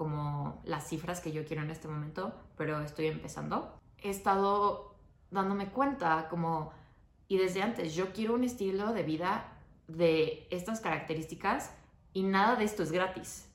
como 0.00 0.62
las 0.64 0.88
cifras 0.88 1.20
que 1.20 1.30
yo 1.30 1.44
quiero 1.44 1.62
en 1.62 1.68
este 1.68 1.86
momento, 1.86 2.32
pero 2.56 2.80
estoy 2.80 3.08
empezando. 3.08 3.78
He 3.98 4.08
estado 4.08 4.94
dándome 5.30 5.68
cuenta 5.72 6.26
como, 6.30 6.72
y 7.28 7.36
desde 7.36 7.60
antes, 7.60 7.94
yo 7.94 8.10
quiero 8.14 8.32
un 8.32 8.42
estilo 8.42 8.94
de 8.94 9.02
vida 9.02 9.58
de 9.88 10.48
estas 10.50 10.80
características 10.80 11.74
y 12.14 12.22
nada 12.22 12.56
de 12.56 12.64
esto 12.64 12.82
es 12.82 12.92
gratis. 12.92 13.52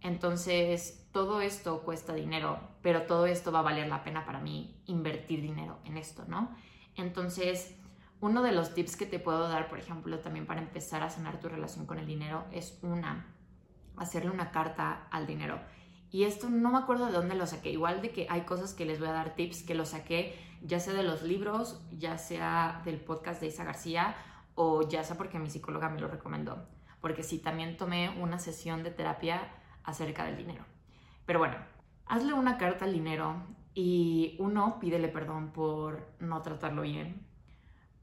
Entonces, 0.00 1.04
todo 1.10 1.40
esto 1.40 1.80
cuesta 1.80 2.14
dinero, 2.14 2.60
pero 2.80 3.02
todo 3.02 3.26
esto 3.26 3.50
va 3.50 3.58
a 3.58 3.62
valer 3.62 3.88
la 3.88 4.04
pena 4.04 4.24
para 4.24 4.38
mí 4.38 4.80
invertir 4.86 5.42
dinero 5.42 5.78
en 5.84 5.96
esto, 5.96 6.24
¿no? 6.28 6.54
Entonces, 6.94 7.74
uno 8.20 8.44
de 8.44 8.52
los 8.52 8.72
tips 8.72 8.94
que 8.94 9.06
te 9.06 9.18
puedo 9.18 9.48
dar, 9.48 9.68
por 9.68 9.80
ejemplo, 9.80 10.20
también 10.20 10.46
para 10.46 10.60
empezar 10.60 11.02
a 11.02 11.10
sanar 11.10 11.40
tu 11.40 11.48
relación 11.48 11.86
con 11.86 11.98
el 11.98 12.06
dinero 12.06 12.44
es 12.52 12.78
una, 12.82 13.34
hacerle 13.96 14.30
una 14.30 14.52
carta 14.52 15.08
al 15.10 15.26
dinero. 15.26 15.58
Y 16.10 16.24
esto 16.24 16.48
no 16.48 16.70
me 16.70 16.78
acuerdo 16.78 17.06
de 17.06 17.12
dónde 17.12 17.34
lo 17.34 17.46
saqué, 17.46 17.70
igual 17.70 18.00
de 18.00 18.10
que 18.10 18.26
hay 18.30 18.42
cosas 18.42 18.74
que 18.74 18.86
les 18.86 18.98
voy 18.98 19.08
a 19.08 19.12
dar 19.12 19.34
tips 19.34 19.62
que 19.62 19.74
lo 19.74 19.84
saqué 19.84 20.34
ya 20.62 20.80
sea 20.80 20.94
de 20.94 21.02
los 21.02 21.22
libros, 21.22 21.80
ya 21.92 22.18
sea 22.18 22.82
del 22.84 23.00
podcast 23.00 23.40
de 23.40 23.48
Isa 23.48 23.64
García 23.64 24.16
o 24.54 24.88
ya 24.88 25.04
sea 25.04 25.16
porque 25.16 25.38
mi 25.38 25.50
psicóloga 25.50 25.88
me 25.88 26.00
lo 26.00 26.08
recomendó. 26.08 26.66
Porque 27.00 27.22
sí, 27.22 27.38
también 27.38 27.76
tomé 27.76 28.10
una 28.20 28.38
sesión 28.38 28.82
de 28.82 28.90
terapia 28.90 29.52
acerca 29.84 30.24
del 30.24 30.36
dinero. 30.36 30.64
Pero 31.26 31.38
bueno, 31.38 31.56
hazle 32.06 32.32
una 32.32 32.58
carta 32.58 32.84
al 32.84 32.92
dinero 32.92 33.36
y 33.74 34.34
uno, 34.40 34.80
pídele 34.80 35.08
perdón 35.08 35.52
por 35.52 36.08
no 36.18 36.42
tratarlo 36.42 36.82
bien. 36.82 37.24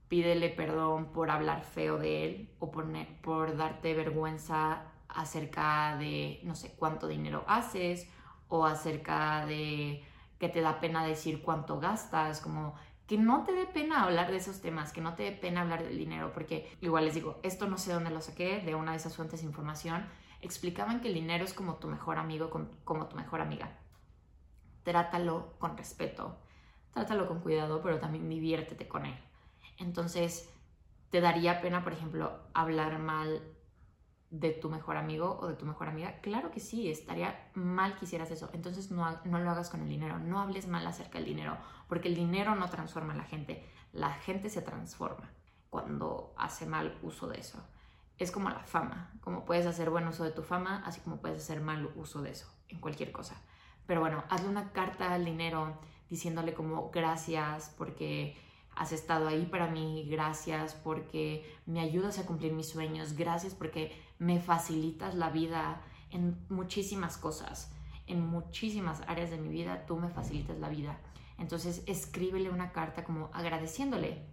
Pídele 0.08 0.50
perdón 0.50 1.12
por 1.12 1.30
hablar 1.30 1.64
feo 1.64 1.98
de 1.98 2.26
él 2.26 2.50
o 2.60 2.72
por, 2.72 2.86
por 3.22 3.58
darte 3.58 3.94
vergüenza 3.94 4.84
acerca 5.16 5.96
de, 5.98 6.40
no 6.44 6.56
sé, 6.56 6.76
cuánto 6.76 7.08
dinero 7.08 7.44
haces 7.48 8.08
o 8.48 8.66
acerca 8.66 9.46
de 9.46 10.04
que 10.40 10.50
te 10.50 10.62
da 10.62 10.80
pena 10.80 11.06
decir 11.06 11.42
cuánto 11.42 11.80
gastas, 11.80 12.42
como 12.42 12.76
que 13.08 13.18
no 13.18 13.44
te 13.44 13.54
dé 13.54 13.66
pena 13.66 14.04
hablar 14.04 14.32
de 14.32 14.38
esos 14.38 14.62
temas, 14.62 14.92
que 14.92 15.02
no 15.02 15.16
te 15.16 15.24
dé 15.24 15.32
pena 15.32 15.62
hablar 15.62 15.84
del 15.84 15.98
dinero, 15.98 16.34
porque 16.34 16.76
igual 16.82 17.06
les 17.06 17.14
digo, 17.14 17.40
esto 17.44 17.68
no 17.68 17.78
sé 17.78 17.94
dónde 17.94 18.10
lo 18.10 18.22
saqué, 18.22 18.60
de 18.62 18.76
una 18.76 18.92
de 18.92 18.98
esas 18.98 19.16
fuentes 19.16 19.42
de 19.42 19.48
información, 19.48 20.06
explicaban 20.42 21.02
que 21.02 21.08
el 21.08 21.14
dinero 21.14 21.46
es 21.46 21.54
como 21.54 21.76
tu 21.76 21.88
mejor 21.88 22.18
amigo, 22.18 22.50
como 22.84 23.08
tu 23.08 23.16
mejor 23.16 23.42
amiga. 23.42 23.78
Trátalo 24.84 25.54
con 25.60 25.78
respeto, 25.78 26.38
trátalo 26.92 27.28
con 27.28 27.40
cuidado, 27.40 27.82
pero 27.82 28.00
también 28.00 28.28
diviértete 28.30 28.88
con 28.88 29.06
él. 29.06 29.18
Entonces, 29.78 30.50
¿te 31.10 31.22
daría 31.22 31.62
pena, 31.62 31.84
por 31.84 31.94
ejemplo, 31.94 32.40
hablar 32.54 33.00
mal 33.00 33.55
de 34.40 34.52
tu 34.52 34.70
mejor 34.70 34.98
amigo 34.98 35.38
o 35.42 35.48
de 35.48 35.56
tu 35.56 35.66
mejor 35.66 35.88
amiga? 35.88 36.20
Claro 36.22 36.52
que 36.52 36.60
sí, 36.60 36.90
estaría 36.90 37.50
mal 37.54 37.96
que 37.96 38.06
hicieras 38.06 38.32
eso. 38.32 38.50
Entonces 38.54 38.92
no, 38.92 39.20
no 39.24 39.40
lo 39.40 39.50
hagas 39.50 39.70
con 39.70 39.82
el 39.82 39.90
dinero, 39.90 40.20
no 40.20 40.40
hables 40.40 40.68
mal 40.68 40.86
acerca 40.86 41.20
del 41.20 41.28
dinero, 41.28 41.58
porque 41.88 42.10
el 42.10 42.16
dinero 42.16 42.56
no 42.56 42.70
transforma 42.70 43.14
a 43.14 43.18
la 43.18 43.24
gente, 43.24 43.66
la 43.94 44.12
gente 44.12 44.50
se 44.50 44.62
transforma 44.62 45.32
cuando 45.70 46.34
hace 46.38 46.66
mal 46.66 46.98
uso 47.02 47.28
de 47.28 47.40
eso. 47.40 47.64
Es 48.18 48.32
como 48.32 48.50
la 48.50 48.64
fama, 48.64 49.12
como 49.22 49.46
puedes 49.46 49.66
hacer 49.66 49.90
buen 49.90 50.08
uso 50.08 50.24
de 50.24 50.32
tu 50.32 50.42
fama, 50.42 50.84
así 50.86 51.02
como 51.02 51.18
puedes 51.18 51.42
hacer 51.42 51.62
mal 51.62 51.92
uso 51.96 52.22
de 52.22 52.32
eso, 52.32 52.48
en 52.70 52.80
cualquier 52.80 53.12
cosa. 53.12 53.42
Pero 53.86 54.02
bueno, 54.02 54.24
hazle 54.30 54.50
una 54.50 54.72
carta 54.72 55.14
al 55.14 55.26
dinero 55.26 55.78
diciéndole 56.10 56.54
como 56.54 56.92
gracias 56.92 57.74
porque 57.78 58.38
has 58.76 58.92
estado 58.92 59.28
ahí 59.28 59.46
para 59.46 59.68
mí, 59.68 60.06
gracias 60.10 60.76
porque 60.76 61.46
me 61.66 61.80
ayudas 61.80 62.20
a 62.20 62.26
cumplir 62.26 62.54
mis 62.54 62.70
sueños, 62.70 63.14
gracias 63.14 63.54
porque 63.56 63.98
me 64.20 64.40
facilitas 64.40 65.16
la 65.16 65.30
vida 65.30 65.82
en 66.12 66.38
muchísimas 66.50 67.18
cosas, 67.18 67.72
en 68.08 68.26
muchísimas 68.26 69.02
áreas 69.08 69.30
de 69.30 69.38
mi 69.38 69.50
vida, 69.50 69.86
tú 69.86 69.98
me 69.98 70.10
facilitas 70.10 70.58
la 70.60 70.70
vida. 70.70 71.00
Entonces 71.38 71.84
escríbele 71.86 72.50
una 72.50 72.72
carta 72.72 73.04
como 73.04 73.30
agradeciéndole 73.34 74.26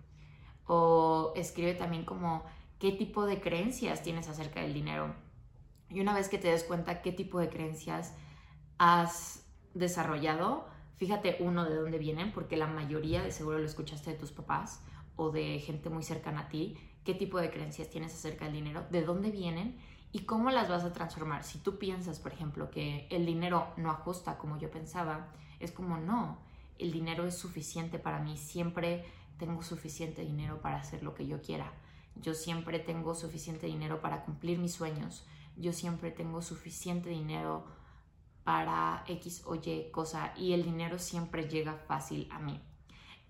o 0.66 1.32
escribe 1.34 1.74
también 1.74 2.04
como 2.04 2.44
qué 2.78 2.92
tipo 2.92 3.26
de 3.26 3.40
creencias 3.40 4.02
tienes 4.02 4.28
acerca 4.28 4.60
del 4.60 4.74
dinero. 4.74 5.14
Y 5.88 6.00
una 6.00 6.14
vez 6.14 6.28
que 6.28 6.38
te 6.38 6.48
des 6.48 6.64
cuenta 6.64 7.02
qué 7.02 7.12
tipo 7.12 7.38
de 7.38 7.48
creencias 7.48 8.14
has 8.78 9.44
desarrollado, 9.74 10.68
fíjate 10.96 11.36
uno 11.40 11.64
de 11.64 11.74
dónde 11.74 11.98
vienen, 11.98 12.32
porque 12.32 12.56
la 12.56 12.66
mayoría 12.66 13.22
de 13.22 13.32
seguro 13.32 13.58
lo 13.58 13.66
escuchaste 13.66 14.12
de 14.12 14.18
tus 14.18 14.32
papás 14.32 14.82
o 15.16 15.30
de 15.30 15.58
gente 15.60 15.90
muy 15.90 16.02
cercana 16.02 16.40
a 16.40 16.48
ti, 16.48 16.76
qué 17.04 17.14
tipo 17.14 17.38
de 17.38 17.50
creencias 17.50 17.90
tienes 17.90 18.14
acerca 18.14 18.46
del 18.46 18.54
dinero, 18.54 18.86
de 18.90 19.02
dónde 19.02 19.30
vienen 19.30 19.76
y 20.12 20.20
cómo 20.20 20.50
las 20.50 20.68
vas 20.68 20.84
a 20.84 20.92
transformar. 20.92 21.44
Si 21.44 21.58
tú 21.58 21.78
piensas, 21.78 22.18
por 22.18 22.32
ejemplo, 22.32 22.70
que 22.70 23.06
el 23.10 23.26
dinero 23.26 23.72
no 23.76 23.90
ajusta 23.90 24.38
como 24.38 24.58
yo 24.58 24.70
pensaba, 24.70 25.32
es 25.58 25.72
como 25.72 25.96
no, 25.96 26.38
el 26.78 26.92
dinero 26.92 27.26
es 27.26 27.36
suficiente 27.36 27.98
para 27.98 28.20
mí, 28.20 28.36
siempre 28.36 29.04
tengo 29.38 29.62
suficiente 29.62 30.22
dinero 30.22 30.60
para 30.60 30.76
hacer 30.78 31.02
lo 31.02 31.14
que 31.14 31.26
yo 31.26 31.40
quiera. 31.40 31.72
Yo 32.16 32.34
siempre 32.34 32.78
tengo 32.78 33.14
suficiente 33.14 33.66
dinero 33.66 34.00
para 34.00 34.24
cumplir 34.24 34.58
mis 34.58 34.74
sueños. 34.74 35.24
Yo 35.56 35.72
siempre 35.72 36.10
tengo 36.10 36.42
suficiente 36.42 37.08
dinero 37.08 37.64
para 38.44 39.04
X 39.06 39.42
o 39.46 39.54
Y 39.54 39.90
cosa 39.90 40.32
y 40.36 40.52
el 40.52 40.64
dinero 40.64 40.98
siempre 40.98 41.48
llega 41.48 41.74
fácil 41.74 42.28
a 42.30 42.38
mí. 42.38 42.60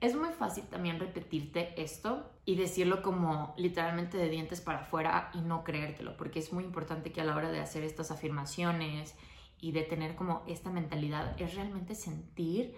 Es 0.02 0.16
muy 0.16 0.30
fácil 0.30 0.64
también 0.64 0.98
repetirte 0.98 1.80
esto 1.80 2.28
y 2.44 2.56
decirlo 2.56 3.02
como 3.02 3.54
literalmente 3.56 4.18
de 4.18 4.28
dientes 4.28 4.60
para 4.60 4.80
afuera 4.80 5.30
y 5.32 5.42
no 5.42 5.62
creértelo, 5.62 6.16
porque 6.16 6.40
es 6.40 6.52
muy 6.52 6.64
importante 6.64 7.12
que 7.12 7.20
a 7.20 7.24
la 7.24 7.36
hora 7.36 7.52
de 7.52 7.60
hacer 7.60 7.84
estas 7.84 8.10
afirmaciones 8.10 9.14
y 9.60 9.70
de 9.70 9.82
tener 9.82 10.16
como 10.16 10.42
esta 10.48 10.70
mentalidad 10.70 11.40
es 11.40 11.54
realmente 11.54 11.94
sentir 11.94 12.74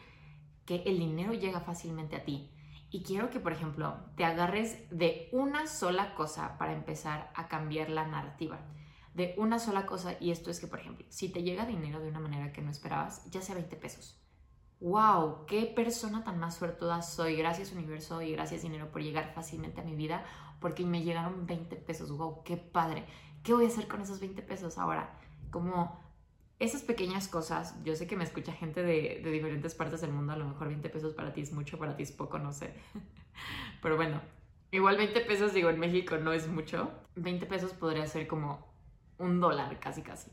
que 0.67 0.83
el 0.85 0.99
dinero 0.99 1.33
llega 1.33 1.61
fácilmente 1.61 2.15
a 2.15 2.27
ti. 2.27 2.51
Y 2.91 3.03
quiero 3.05 3.31
que, 3.31 3.41
por 3.41 3.53
ejemplo, 3.53 3.97
te 4.19 4.27
agarres 4.27 4.87
de 4.91 5.31
una 5.33 5.67
sola 5.67 6.15
cosa 6.17 6.59
para 6.59 6.75
empezar 6.75 7.33
a 7.35 7.49
cambiar 7.49 7.89
la 7.89 8.07
narrativa. 8.07 8.61
De 9.15 9.35
una 9.39 9.59
sola 9.59 9.87
cosa, 9.87 10.15
y 10.21 10.31
esto 10.31 10.51
es 10.51 10.61
que, 10.61 10.67
por 10.67 10.81
ejemplo, 10.81 11.07
si 11.09 11.31
te 11.31 11.43
llega 11.43 11.65
dinero 11.65 12.01
de 12.01 12.09
una 12.11 12.21
manera 12.21 12.53
que 12.53 12.61
no 12.61 12.71
esperabas, 12.71 13.25
ya 13.31 13.41
sea 13.41 13.55
20 13.55 13.77
pesos, 13.77 14.21
wow, 14.85 15.47
qué 15.47 15.65
persona 15.65 16.25
tan 16.25 16.39
más 16.39 16.57
suertuda 16.57 17.01
soy. 17.01 17.37
Gracias 17.37 17.73
universo 17.73 18.21
y 18.21 18.33
gracias 18.33 18.63
dinero 18.63 18.93
por 18.93 19.03
llegar 19.03 19.33
fácilmente 19.35 19.81
a 19.81 19.85
mi 19.85 19.97
vida 19.97 20.25
porque 20.61 20.85
me 20.85 21.03
llegaron 21.03 21.47
20 21.47 21.77
pesos. 21.77 22.11
Wow, 22.11 22.45
qué 22.45 22.59
padre. 22.59 23.07
¿Qué 23.43 23.55
voy 23.55 23.65
a 23.65 23.69
hacer 23.69 23.89
con 23.89 24.03
esos 24.03 24.21
20 24.21 24.43
pesos 24.43 24.77
ahora? 24.77 25.19
Como 25.51 25.99
esas 26.59 26.83
pequeñas 26.83 27.29
cosas, 27.29 27.83
yo 27.83 27.97
sé 27.97 28.07
que 28.07 28.17
me 28.17 28.25
escucha 28.25 28.53
gente 28.53 28.83
de, 28.83 29.23
diferentes 29.25 29.75
partes 29.75 30.03
del 30.03 30.13
mundo, 30.13 30.35
a 30.35 30.37
lo 30.37 30.47
mejor 30.47 30.69
20 30.69 30.91
pesos 30.91 31.15
para 31.15 31.33
ti 31.33 31.41
es 31.41 31.53
mucho, 31.53 31.79
para 31.79 31.97
ti 31.97 32.03
es 32.03 32.13
poco, 32.13 32.39
no 32.39 32.53
sé. 32.53 32.75
Pero 33.83 33.97
bueno, 33.97 34.21
igual 34.71 34.99
20 34.99 35.19
pesos, 35.23 35.55
digo, 35.55 35.71
en 35.71 35.81
México 35.81 36.19
no 36.19 36.35
es 36.35 36.47
mucho. 36.47 36.91
20 37.17 37.47
pesos 37.47 37.73
podría 37.73 38.07
ser 38.07 38.27
como 38.27 38.67
un 39.17 39.41
dólar, 39.41 39.81
casi, 39.81 40.03
casi 40.03 40.31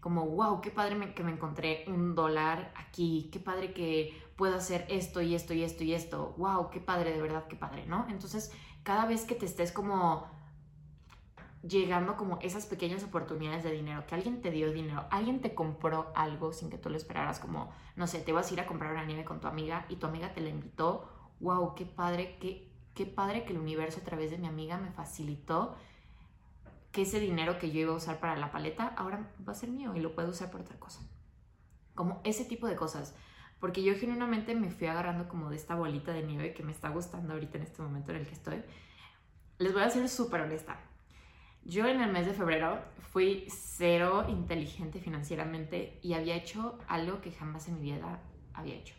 como, 0.00 0.26
wow, 0.26 0.60
qué 0.60 0.70
padre 0.70 1.14
que 1.14 1.22
me 1.22 1.32
encontré 1.32 1.84
un 1.88 2.14
dólar 2.14 2.72
aquí, 2.76 3.28
qué 3.32 3.40
padre 3.40 3.72
que 3.72 4.20
puedo 4.36 4.56
hacer 4.56 4.86
esto 4.88 5.22
y 5.22 5.34
esto 5.34 5.54
y 5.54 5.62
esto 5.62 5.84
y 5.84 5.94
esto, 5.94 6.34
wow, 6.36 6.70
qué 6.70 6.80
padre, 6.80 7.12
de 7.12 7.22
verdad, 7.22 7.46
qué 7.48 7.56
padre, 7.56 7.86
¿no? 7.86 8.06
Entonces, 8.08 8.52
cada 8.82 9.06
vez 9.06 9.24
que 9.24 9.34
te 9.34 9.46
estés 9.46 9.72
como 9.72 10.26
llegando 11.66 12.16
como 12.16 12.38
esas 12.42 12.66
pequeñas 12.66 13.02
oportunidades 13.02 13.64
de 13.64 13.72
dinero, 13.72 14.06
que 14.06 14.14
alguien 14.14 14.40
te 14.40 14.50
dio 14.50 14.72
dinero, 14.72 15.06
alguien 15.10 15.40
te 15.40 15.54
compró 15.54 16.12
algo 16.14 16.52
sin 16.52 16.70
que 16.70 16.78
tú 16.78 16.90
lo 16.90 16.96
esperaras, 16.96 17.40
como, 17.40 17.70
no 17.96 18.06
sé, 18.06 18.20
te 18.20 18.32
vas 18.32 18.50
a 18.50 18.54
ir 18.54 18.60
a 18.60 18.66
comprar 18.66 18.92
una 18.92 19.04
nieve 19.04 19.24
con 19.24 19.40
tu 19.40 19.48
amiga 19.48 19.86
y 19.88 19.96
tu 19.96 20.06
amiga 20.06 20.32
te 20.32 20.40
la 20.40 20.50
invitó, 20.50 21.08
wow, 21.40 21.74
qué 21.74 21.86
padre, 21.86 22.36
qué, 22.40 22.70
qué 22.94 23.06
padre 23.06 23.44
que 23.44 23.52
el 23.52 23.58
universo 23.58 24.00
a 24.00 24.04
través 24.04 24.30
de 24.30 24.38
mi 24.38 24.46
amiga 24.46 24.78
me 24.78 24.92
facilitó 24.92 25.74
que 26.96 27.02
ese 27.02 27.20
dinero 27.20 27.58
que 27.58 27.70
yo 27.70 27.80
iba 27.80 27.92
a 27.92 27.96
usar 27.96 28.20
para 28.20 28.36
la 28.36 28.50
paleta 28.50 28.86
ahora 28.96 29.30
va 29.46 29.52
a 29.52 29.54
ser 29.54 29.68
mío 29.68 29.94
y 29.94 30.00
lo 30.00 30.14
puedo 30.14 30.30
usar 30.30 30.50
por 30.50 30.62
otra 30.62 30.78
cosa. 30.78 31.02
Como 31.94 32.22
ese 32.24 32.46
tipo 32.46 32.66
de 32.66 32.74
cosas. 32.74 33.14
Porque 33.60 33.82
yo 33.82 33.94
genuinamente 33.96 34.54
me 34.54 34.70
fui 34.70 34.86
agarrando 34.86 35.28
como 35.28 35.50
de 35.50 35.56
esta 35.56 35.74
bolita 35.74 36.12
de 36.12 36.22
nieve 36.22 36.54
que 36.54 36.62
me 36.62 36.72
está 36.72 36.88
gustando 36.88 37.34
ahorita 37.34 37.58
en 37.58 37.64
este 37.64 37.82
momento 37.82 38.12
en 38.12 38.16
el 38.16 38.26
que 38.26 38.32
estoy. 38.32 38.62
Les 39.58 39.74
voy 39.74 39.82
a 39.82 39.90
ser 39.90 40.08
súper 40.08 40.40
honesta. 40.40 40.80
Yo 41.64 41.86
en 41.86 42.00
el 42.00 42.10
mes 42.10 42.24
de 42.24 42.32
febrero 42.32 42.80
fui 43.12 43.46
cero 43.50 44.24
inteligente 44.30 44.98
financieramente 44.98 46.00
y 46.02 46.14
había 46.14 46.34
hecho 46.34 46.78
algo 46.88 47.20
que 47.20 47.30
jamás 47.30 47.68
en 47.68 47.74
mi 47.74 47.92
vida 47.92 48.22
había 48.54 48.74
hecho. 48.74 48.94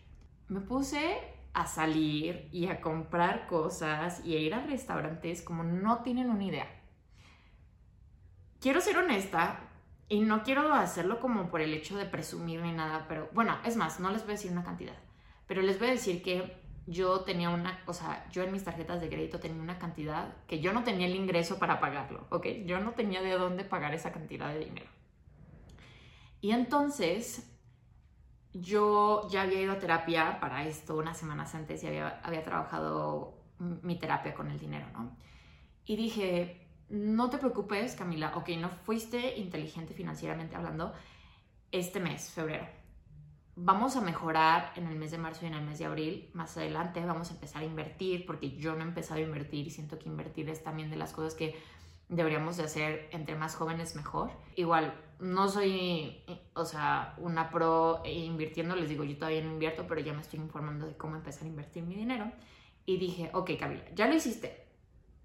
Me 0.49 0.61
puse 0.61 1.17
a 1.53 1.65
salir 1.65 2.47
y 2.51 2.67
a 2.67 2.79
comprar 2.79 3.47
cosas 3.47 4.23
y 4.23 4.35
a 4.35 4.39
ir 4.39 4.53
a 4.53 4.67
restaurantes 4.67 5.41
como 5.41 5.63
no 5.63 6.03
tienen 6.03 6.29
una 6.29 6.43
idea 6.43 6.76
quiero 8.67 8.81
ser 8.81 8.97
honesta 8.97 9.61
y 10.09 10.19
no 10.19 10.43
quiero 10.43 10.73
hacerlo 10.73 11.21
como 11.21 11.49
por 11.49 11.61
el 11.61 11.73
hecho 11.73 11.97
de 11.97 12.05
presumir 12.05 12.59
ni 12.59 12.73
nada, 12.73 13.05
pero 13.07 13.29
bueno, 13.31 13.57
es 13.63 13.77
más, 13.77 14.01
no 14.01 14.11
les 14.11 14.23
voy 14.23 14.31
a 14.31 14.33
decir 14.33 14.51
una 14.51 14.65
cantidad, 14.65 14.97
pero 15.47 15.61
les 15.61 15.79
voy 15.79 15.87
a 15.87 15.91
decir 15.91 16.21
que 16.21 16.61
yo 16.85 17.21
tenía 17.21 17.49
una, 17.49 17.81
o 17.85 17.93
sea, 17.93 18.27
yo 18.29 18.43
en 18.43 18.51
mis 18.51 18.65
tarjetas 18.65 18.99
de 18.99 19.07
crédito 19.07 19.39
tenía 19.39 19.61
una 19.61 19.79
cantidad 19.79 20.35
que 20.47 20.59
yo 20.59 20.73
no 20.73 20.83
tenía 20.83 21.07
el 21.07 21.15
ingreso 21.15 21.59
para 21.59 21.79
pagarlo, 21.79 22.27
¿ok? 22.29 22.45
Yo 22.65 22.81
no 22.81 22.91
tenía 22.91 23.21
de 23.21 23.37
dónde 23.37 23.63
pagar 23.63 23.93
esa 23.93 24.11
cantidad 24.11 24.49
de 24.49 24.59
dinero. 24.59 24.89
Y 26.41 26.51
entonces 26.51 27.49
yo 28.51 29.29
ya 29.29 29.43
había 29.43 29.61
ido 29.61 29.71
a 29.71 29.79
terapia 29.79 30.41
para 30.41 30.67
esto 30.67 30.97
unas 30.97 31.17
semanas 31.17 31.55
antes 31.55 31.81
y 31.85 31.87
había, 31.87 32.19
había 32.21 32.43
trabajado 32.43 33.45
mi 33.59 33.97
terapia 33.97 34.33
con 34.33 34.51
el 34.51 34.59
dinero, 34.59 34.87
¿no? 34.91 35.15
Y 35.85 35.95
dije, 35.95 36.66
no 36.89 37.29
te 37.29 37.37
preocupes, 37.37 37.95
Camila, 37.95 38.31
ok, 38.35 38.49
no 38.59 38.69
fuiste 38.69 39.37
inteligente 39.37 39.93
financieramente 39.93 40.55
hablando 40.55 40.93
este 41.71 41.99
mes, 41.99 42.29
febrero. 42.31 42.67
Vamos 43.55 43.95
a 43.95 44.01
mejorar 44.01 44.71
en 44.75 44.87
el 44.87 44.95
mes 44.95 45.11
de 45.11 45.17
marzo 45.17 45.43
y 45.43 45.47
en 45.47 45.55
el 45.55 45.65
mes 45.65 45.79
de 45.79 45.85
abril. 45.85 46.29
Más 46.33 46.55
adelante 46.57 47.03
vamos 47.03 47.31
a 47.31 47.33
empezar 47.33 47.63
a 47.63 47.65
invertir 47.65 48.25
porque 48.25 48.55
yo 48.55 48.75
no 48.75 48.81
he 48.81 48.87
empezado 48.87 49.19
a 49.19 49.23
invertir 49.23 49.65
y 49.65 49.71
siento 49.71 49.97
que 49.97 50.07
invertir 50.07 50.49
es 50.49 50.63
también 50.63 50.89
de 50.91 50.95
las 50.95 51.11
cosas 51.11 51.33
que 51.33 51.55
deberíamos 52.07 52.57
de 52.57 52.63
hacer 52.63 53.09
entre 53.11 53.35
más 53.35 53.55
jóvenes 53.55 53.95
mejor. 53.95 54.31
Igual, 54.55 54.93
no 55.19 55.49
soy, 55.49 56.23
o 56.53 56.65
sea, 56.65 57.15
una 57.17 57.49
pro 57.49 58.03
invirtiendo, 58.05 58.75
les 58.75 58.89
digo, 58.89 59.03
yo 59.03 59.17
todavía 59.17 59.43
no 59.43 59.51
invierto, 59.51 59.85
pero 59.87 60.01
ya 60.01 60.13
me 60.13 60.21
estoy 60.21 60.39
informando 60.39 60.85
de 60.85 60.95
cómo 60.95 61.15
empezar 61.15 61.43
a 61.43 61.47
invertir 61.47 61.83
mi 61.83 61.95
dinero. 61.95 62.31
Y 62.85 62.97
dije, 62.97 63.31
ok, 63.33 63.51
Camila, 63.59 63.83
ya 63.93 64.07
lo 64.07 64.15
hiciste. 64.15 64.67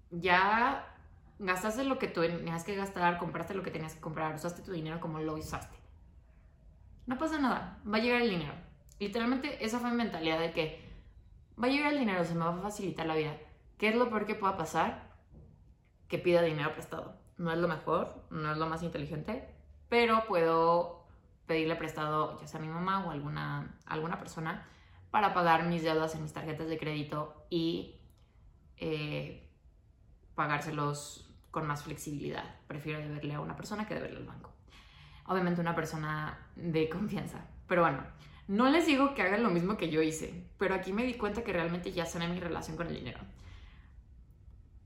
Ya 0.09 0.92
gastaste 1.39 1.83
lo 1.83 1.99
que 1.99 2.07
tenías 2.07 2.63
que 2.63 2.75
gastar, 2.75 3.17
compraste 3.17 3.53
lo 3.53 3.63
que 3.63 3.71
tenías 3.71 3.95
que 3.95 4.01
comprar, 4.01 4.35
usaste 4.35 4.61
tu 4.61 4.71
dinero 4.71 4.99
como 4.99 5.19
lo 5.19 5.33
usaste. 5.35 5.77
No 7.05 7.17
pasa 7.17 7.39
nada, 7.39 7.79
va 7.85 7.97
a 7.97 8.01
llegar 8.01 8.21
el 8.21 8.29
dinero. 8.29 8.53
Literalmente 8.99 9.63
esa 9.65 9.79
fue 9.79 9.91
mi 9.91 9.97
mentalidad 9.97 10.39
de 10.39 10.51
que 10.51 10.89
va 11.61 11.67
a 11.67 11.71
llegar 11.71 11.93
el 11.93 11.99
dinero, 11.99 12.23
se 12.23 12.35
me 12.35 12.45
va 12.45 12.55
a 12.55 12.61
facilitar 12.61 13.05
la 13.05 13.15
vida. 13.15 13.37
¿Qué 13.77 13.89
es 13.89 13.95
lo 13.95 14.09
peor 14.09 14.25
que 14.25 14.35
pueda 14.35 14.55
pasar? 14.55 15.13
que 16.13 16.19
pida 16.19 16.43
dinero 16.43 16.71
prestado. 16.73 17.15
No 17.39 17.51
es 17.51 17.57
lo 17.57 17.67
mejor, 17.67 18.23
no 18.29 18.51
es 18.51 18.57
lo 18.59 18.67
más 18.67 18.83
inteligente, 18.83 19.49
pero 19.89 20.25
puedo 20.27 21.07
pedirle 21.47 21.75
prestado 21.75 22.39
ya 22.39 22.45
sea 22.45 22.59
a 22.59 22.61
mi 22.61 22.69
mamá 22.69 23.03
o 23.03 23.09
alguna, 23.09 23.79
alguna 23.87 24.19
persona 24.19 24.63
para 25.09 25.33
pagar 25.33 25.63
mis 25.63 25.81
deudas 25.81 26.13
en 26.13 26.21
mis 26.21 26.31
tarjetas 26.31 26.67
de 26.67 26.77
crédito 26.77 27.47
y 27.49 27.99
eh, 28.77 29.49
pagárselos 30.35 31.29
con 31.51 31.67
más 31.67 31.83
flexibilidad. 31.83 32.43
Prefiero 32.67 32.99
deberle 32.99 33.33
a 33.33 33.41
una 33.41 33.55
persona 33.55 33.87
que 33.87 33.95
deberle 33.95 34.17
al 34.17 34.25
banco. 34.25 34.51
Obviamente 35.25 35.61
una 35.61 35.75
persona 35.75 36.37
de 36.55 36.89
confianza. 36.89 37.45
Pero 37.67 37.81
bueno, 37.81 38.03
no 38.47 38.69
les 38.69 38.85
digo 38.85 39.13
que 39.13 39.21
hagan 39.21 39.43
lo 39.43 39.49
mismo 39.49 39.77
que 39.77 39.89
yo 39.89 40.01
hice, 40.01 40.47
pero 40.57 40.75
aquí 40.75 40.91
me 40.91 41.05
di 41.05 41.13
cuenta 41.13 41.43
que 41.43 41.53
realmente 41.53 41.91
ya 41.91 42.05
sané 42.05 42.27
mi 42.27 42.39
relación 42.39 42.75
con 42.75 42.87
el 42.87 42.95
dinero 42.95 43.19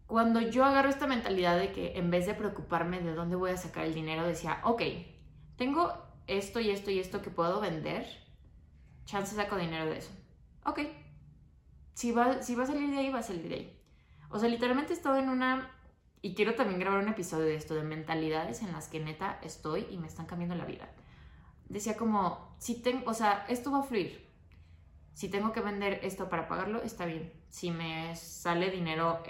cuando 0.07 0.39
yo 0.39 0.63
agarro 0.63 0.89
esta 0.89 1.05
mentalidad 1.05 1.59
de 1.59 1.73
que 1.73 1.97
en 1.97 2.09
vez 2.09 2.25
de 2.25 2.33
preocuparme 2.33 3.01
de 3.01 3.13
dónde 3.13 3.35
voy 3.35 3.51
a 3.51 3.57
sacar 3.57 3.85
el 3.85 3.93
dinero, 3.93 4.25
decía, 4.25 4.61
ok, 4.63 4.81
tengo 5.57 5.93
esto 6.27 6.61
y 6.61 6.71
esto 6.71 6.89
y 6.89 6.99
esto 6.99 7.21
que 7.21 7.29
puedo 7.29 7.59
vender, 7.59 8.07
chance 9.05 9.35
saco 9.35 9.57
dinero 9.57 9.85
de 9.85 9.97
eso. 9.97 10.11
Ok, 10.65 10.79
si 11.93 12.13
va, 12.13 12.41
si 12.41 12.55
va 12.55 12.63
a 12.63 12.67
salir 12.67 12.89
de 12.89 12.97
ahí, 12.97 13.11
va 13.11 13.19
a 13.19 13.23
salir 13.23 13.49
de 13.49 13.55
ahí. 13.55 13.76
O 14.29 14.39
sea, 14.39 14.49
literalmente 14.49 14.93
he 14.93 14.95
estado 14.95 15.17
en 15.17 15.29
una, 15.29 15.71
y 16.21 16.35
quiero 16.35 16.55
también 16.55 16.79
grabar 16.79 17.01
un 17.01 17.09
episodio 17.09 17.45
de 17.45 17.55
esto, 17.55 17.75
de 17.75 17.83
mentalidades 17.83 18.61
en 18.61 18.71
las 18.71 18.87
que 18.87 18.99
neta 18.99 19.39
estoy 19.41 19.87
y 19.89 19.97
me 19.97 20.07
están 20.07 20.25
cambiando 20.25 20.55
la 20.55 20.65
vida. 20.65 20.89
Decía 21.69 21.97
como, 21.97 22.55
si 22.59 22.81
tengo, 22.81 23.09
o 23.09 23.13
sea, 23.13 23.45
esto 23.49 23.71
va 23.71 23.79
a 23.79 23.83
fluir. 23.83 24.27
Si 25.13 25.29
tengo 25.29 25.51
que 25.51 25.61
vender 25.61 25.99
esto 26.03 26.29
para 26.29 26.47
pagarlo, 26.47 26.81
está 26.83 27.05
bien. 27.05 27.33
Si 27.49 27.71
me 27.71 28.15
sale 28.15 28.69
dinero 28.69 29.23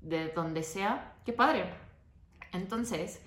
de 0.00 0.28
donde 0.28 0.62
sea, 0.62 1.16
qué 1.24 1.32
padre. 1.32 1.74
Entonces, 2.52 3.20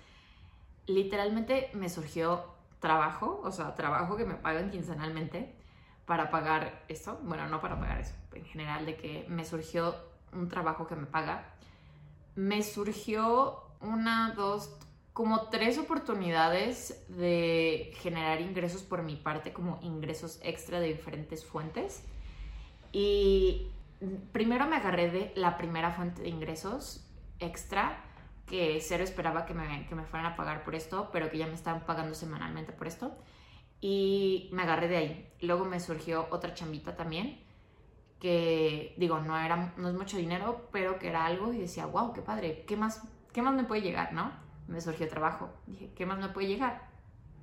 literalmente 0.88 1.70
me 1.74 1.90
surgió 1.90 2.46
trabajo, 2.80 3.42
o 3.44 3.52
sea, 3.52 3.76
trabajo 3.76 4.16
que 4.16 4.26
me 4.26 4.36
pagan 4.36 4.72
quincenalmente 4.72 5.56
para 6.06 6.32
pagar 6.32 6.86
eso. 6.88 7.20
Bueno, 7.24 7.48
no 7.48 7.62
para 7.62 7.80
pagar 7.80 8.00
eso, 8.00 8.16
en 8.34 8.46
general, 8.46 8.86
de 8.86 8.96
que 8.96 9.26
me 9.28 9.46
surgió 9.46 9.96
un 10.34 10.50
trabajo 10.50 10.88
que 10.88 10.96
me 10.96 11.06
paga. 11.06 11.54
Me 12.36 12.64
surgió 12.64 13.64
una, 13.82 14.34
dos, 14.36 14.76
como 15.14 15.50
tres 15.50 15.78
oportunidades 15.78 17.06
de 17.10 17.92
generar 17.98 18.42
ingresos 18.42 18.84
por 18.84 19.04
mi 19.04 19.16
parte, 19.16 19.54
como 19.54 19.80
ingresos 19.82 20.40
extra 20.44 20.80
de 20.80 20.88
diferentes 20.88 21.46
fuentes. 21.46 22.04
Y 22.92 23.68
primero 24.32 24.66
me 24.66 24.78
agarré 24.78 25.12
de 25.12 25.34
la 25.36 25.58
primera 25.58 25.92
fuente 25.92 26.22
de 26.22 26.30
ingresos 26.30 27.06
extra, 27.40 28.04
que 28.46 28.80
cero 28.82 29.04
esperaba 29.04 29.46
que 29.46 29.54
me, 29.54 29.86
que 29.88 29.96
me 29.96 30.04
fueran 30.04 30.34
a 30.34 30.36
pagar 30.36 30.64
por 30.64 30.76
esto, 30.76 31.10
pero 31.12 31.30
que 31.30 31.38
ya 31.38 31.48
me 31.48 31.54
estaban 31.54 31.86
pagando 31.86 32.16
semanalmente 32.16 32.72
por 32.72 32.88
esto. 32.88 33.16
Y 33.82 34.50
me 34.52 34.64
agarré 34.64 34.88
de 34.88 34.98
ahí. 34.98 35.34
Luego 35.42 35.66
me 35.66 35.80
surgió 35.80 36.28
otra 36.32 36.54
chambita 36.54 36.96
también, 36.96 37.40
que 38.20 38.96
digo, 38.98 39.20
no, 39.20 39.38
era, 39.38 39.74
no 39.78 39.90
es 39.90 39.96
mucho 39.96 40.18
dinero, 40.18 40.68
pero 40.72 41.00
que 41.00 41.08
era 41.08 41.26
algo 41.26 41.54
y 41.54 41.60
decía, 41.60 41.86
wow, 41.86 42.14
qué 42.14 42.22
padre, 42.22 42.66
¿qué 42.68 42.76
más, 42.76 43.04
qué 43.32 43.42
más 43.42 43.54
me 43.54 43.64
puede 43.64 43.82
llegar, 43.82 44.14
no? 44.14 44.32
Me 44.68 44.82
surgió 44.82 45.08
trabajo. 45.08 45.50
Dije, 45.68 45.92
¿qué 45.96 46.06
más 46.06 46.20
me 46.20 46.30
puede 46.30 46.48
llegar? 46.48 46.90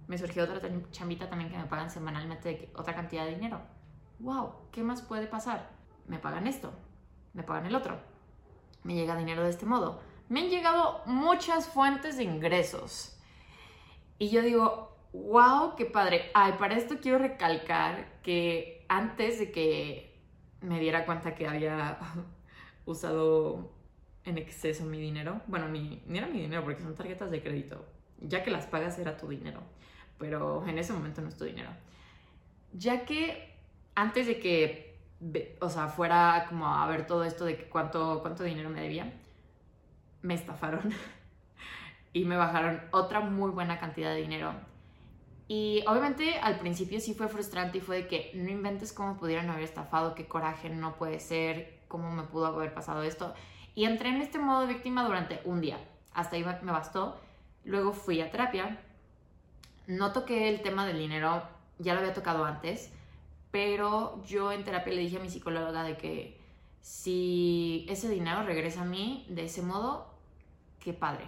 Me 0.06 0.18
surgió 0.18 0.44
otra 0.44 0.60
chambita 0.90 1.28
también 1.28 1.50
que 1.50 1.58
me 1.58 1.64
pagan 1.64 1.90
semanalmente 1.90 2.70
otra 2.76 2.94
cantidad 2.94 3.24
de 3.24 3.34
dinero. 3.34 3.60
Wow, 4.18 4.70
¿qué 4.70 4.82
más 4.82 5.02
puede 5.02 5.26
pasar? 5.26 5.76
me 6.08 6.18
pagan 6.18 6.46
esto, 6.46 6.72
me 7.32 7.42
pagan 7.42 7.66
el 7.66 7.74
otro, 7.74 7.98
me 8.82 8.94
llega 8.94 9.16
dinero 9.16 9.42
de 9.42 9.50
este 9.50 9.66
modo. 9.66 10.00
Me 10.28 10.40
han 10.40 10.48
llegado 10.48 11.02
muchas 11.06 11.68
fuentes 11.68 12.16
de 12.16 12.24
ingresos. 12.24 13.16
Y 14.18 14.30
yo 14.30 14.42
digo, 14.42 14.96
wow, 15.12 15.76
qué 15.76 15.86
padre. 15.86 16.30
Ay, 16.34 16.54
para 16.58 16.76
esto 16.76 16.96
quiero 17.00 17.18
recalcar 17.18 18.20
que 18.22 18.84
antes 18.88 19.38
de 19.38 19.52
que 19.52 20.15
me 20.60 20.80
diera 20.80 21.04
cuenta 21.04 21.34
que 21.34 21.46
había 21.46 21.98
usado 22.86 23.72
en 24.24 24.38
exceso 24.38 24.84
mi 24.84 24.98
dinero, 24.98 25.40
bueno, 25.46 25.68
ni, 25.68 26.02
ni 26.06 26.18
era 26.18 26.26
mi 26.26 26.40
dinero 26.40 26.64
porque 26.64 26.82
son 26.82 26.94
tarjetas 26.94 27.30
de 27.30 27.42
crédito, 27.42 27.86
ya 28.20 28.42
que 28.42 28.50
las 28.50 28.66
pagas 28.66 28.98
era 28.98 29.16
tu 29.16 29.28
dinero, 29.28 29.62
pero 30.18 30.66
en 30.66 30.78
ese 30.78 30.92
momento 30.92 31.20
no 31.20 31.28
es 31.28 31.36
tu 31.36 31.44
dinero. 31.44 31.70
Ya 32.72 33.04
que 33.04 33.56
antes 33.94 34.26
de 34.26 34.40
que 34.40 34.86
o 35.60 35.68
sea, 35.68 35.88
fuera 35.88 36.46
como 36.48 36.66
a 36.66 36.86
ver 36.86 37.06
todo 37.06 37.24
esto 37.24 37.44
de 37.44 37.68
cuánto, 37.68 38.20
cuánto 38.20 38.44
dinero 38.44 38.68
me 38.68 38.82
debía, 38.82 39.12
me 40.22 40.34
estafaron 40.34 40.92
y 42.12 42.24
me 42.24 42.36
bajaron 42.36 42.82
otra 42.90 43.20
muy 43.20 43.50
buena 43.50 43.78
cantidad 43.78 44.10
de 44.10 44.20
dinero. 44.20 44.54
Y 45.48 45.84
obviamente 45.86 46.38
al 46.38 46.58
principio 46.58 47.00
sí 47.00 47.14
fue 47.14 47.28
frustrante 47.28 47.78
y 47.78 47.80
fue 47.80 48.02
de 48.02 48.08
que 48.08 48.32
no 48.34 48.50
inventes 48.50 48.92
cómo 48.92 49.16
pudieron 49.16 49.48
haber 49.48 49.62
estafado, 49.62 50.14
qué 50.14 50.26
coraje, 50.26 50.70
no 50.70 50.96
puede 50.96 51.20
ser, 51.20 51.80
cómo 51.88 52.10
me 52.10 52.24
pudo 52.24 52.46
haber 52.46 52.74
pasado 52.74 53.02
esto. 53.02 53.32
Y 53.74 53.84
entré 53.84 54.08
en 54.08 54.20
este 54.22 54.38
modo 54.38 54.66
víctima 54.66 55.04
durante 55.04 55.40
un 55.44 55.60
día. 55.60 55.78
Hasta 56.12 56.36
ahí 56.36 56.44
me 56.62 56.72
bastó. 56.72 57.20
Luego 57.64 57.92
fui 57.92 58.20
a 58.20 58.30
terapia. 58.30 58.80
No 59.86 60.12
toqué 60.12 60.48
el 60.48 60.62
tema 60.62 60.86
del 60.86 60.98
dinero, 60.98 61.42
ya 61.78 61.94
lo 61.94 62.00
había 62.00 62.14
tocado 62.14 62.44
antes 62.44 62.90
pero 63.56 64.22
yo 64.24 64.52
en 64.52 64.64
terapia 64.64 64.92
le 64.92 65.00
dije 65.00 65.16
a 65.16 65.20
mi 65.20 65.30
psicóloga 65.30 65.82
de 65.82 65.96
que 65.96 66.38
si 66.82 67.86
ese 67.88 68.06
dinero 68.06 68.42
regresa 68.42 68.82
a 68.82 68.84
mí 68.84 69.24
de 69.30 69.44
ese 69.44 69.62
modo, 69.62 70.12
qué 70.78 70.92
padre. 70.92 71.24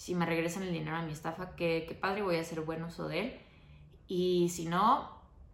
Si 0.00 0.14
me 0.14 0.24
regresan 0.24 0.62
el 0.62 0.72
dinero 0.72 0.96
a 0.96 1.02
mi 1.02 1.12
estafa, 1.12 1.54
qué, 1.54 1.94
padre, 2.00 2.22
voy 2.22 2.36
a 2.36 2.40
hacer 2.40 2.62
buen 2.62 2.82
uso 2.82 3.06
de 3.06 3.20
él. 3.20 3.38
Y 4.08 4.48
si 4.48 4.64
no, 4.64 5.10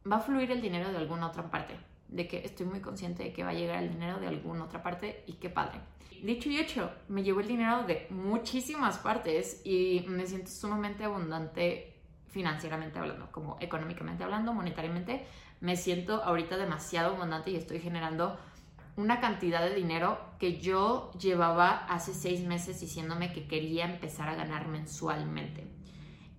va 0.08 0.18
a 0.18 0.20
fluir 0.20 0.52
el 0.52 0.62
dinero 0.62 0.92
de 0.92 0.98
alguna 0.98 1.26
otra 1.26 1.50
parte. 1.50 1.74
De 2.06 2.28
que 2.28 2.44
estoy 2.44 2.64
muy 2.64 2.78
consciente 2.78 3.24
de 3.24 3.32
que 3.32 3.42
va 3.42 3.50
a 3.50 3.54
llegar 3.54 3.82
el 3.82 3.90
dinero 3.90 4.20
de 4.20 4.28
alguna 4.28 4.62
otra 4.62 4.84
parte 4.84 5.24
y 5.26 5.32
qué 5.32 5.50
padre. 5.50 5.80
Dicho 6.22 6.48
y 6.48 6.58
hecho, 6.58 6.92
me 7.08 7.24
llevo 7.24 7.40
el 7.40 7.48
dinero 7.48 7.82
de 7.88 8.06
muchísimas 8.10 8.98
partes 8.98 9.62
y 9.64 10.04
me 10.06 10.24
siento 10.28 10.48
sumamente 10.48 11.02
abundante 11.02 11.96
financieramente 12.28 13.00
hablando, 13.00 13.32
como 13.32 13.56
económicamente 13.58 14.22
hablando, 14.22 14.52
monetariamente, 14.52 15.26
me 15.60 15.74
siento 15.74 16.22
ahorita 16.22 16.56
demasiado 16.56 17.16
abundante 17.16 17.50
y 17.50 17.56
estoy 17.56 17.80
generando 17.80 18.38
una 18.96 19.18
cantidad 19.18 19.62
de 19.62 19.74
dinero 19.74 20.20
que 20.38 20.60
yo 20.60 21.10
llevaba 21.18 21.86
hace 21.86 22.12
seis 22.12 22.44
meses 22.44 22.80
diciéndome 22.80 23.32
que 23.32 23.46
quería 23.46 23.84
empezar 23.84 24.28
a 24.28 24.34
ganar 24.34 24.68
mensualmente. 24.68 25.66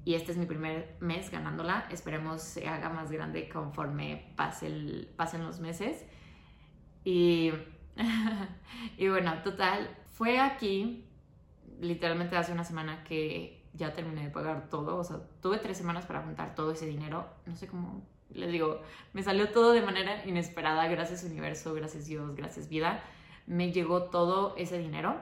Y 0.05 0.15
este 0.15 0.31
es 0.31 0.37
mi 0.37 0.45
primer 0.45 0.95
mes 1.01 1.29
ganándola. 1.31 1.85
Esperemos 1.91 2.41
se 2.41 2.67
haga 2.67 2.89
más 2.89 3.11
grande 3.11 3.49
conforme 3.49 4.33
pase 4.37 4.67
el, 4.67 5.13
pasen 5.17 5.43
los 5.43 5.59
meses. 5.59 6.05
Y, 7.03 7.51
y 8.97 9.07
bueno, 9.09 9.41
total, 9.43 9.89
fue 10.13 10.39
aquí, 10.39 11.05
literalmente 11.81 12.37
hace 12.37 12.53
una 12.53 12.63
semana 12.63 13.03
que 13.03 13.65
ya 13.73 13.93
terminé 13.93 14.23
de 14.23 14.29
pagar 14.29 14.69
todo. 14.69 14.97
O 14.97 15.03
sea, 15.03 15.17
tuve 15.41 15.57
tres 15.57 15.77
semanas 15.77 16.05
para 16.05 16.21
juntar 16.21 16.55
todo 16.55 16.71
ese 16.71 16.85
dinero. 16.85 17.27
No 17.45 17.55
sé 17.55 17.67
cómo 17.67 18.07
les 18.29 18.51
digo, 18.51 18.81
me 19.13 19.23
salió 19.23 19.49
todo 19.49 19.71
de 19.73 19.81
manera 19.81 20.25
inesperada, 20.25 20.87
gracias 20.87 21.23
universo, 21.23 21.73
gracias 21.73 22.07
Dios, 22.07 22.35
gracias 22.35 22.69
vida. 22.69 23.03
Me 23.47 23.71
llegó 23.71 24.03
todo 24.03 24.55
ese 24.57 24.77
dinero 24.77 25.15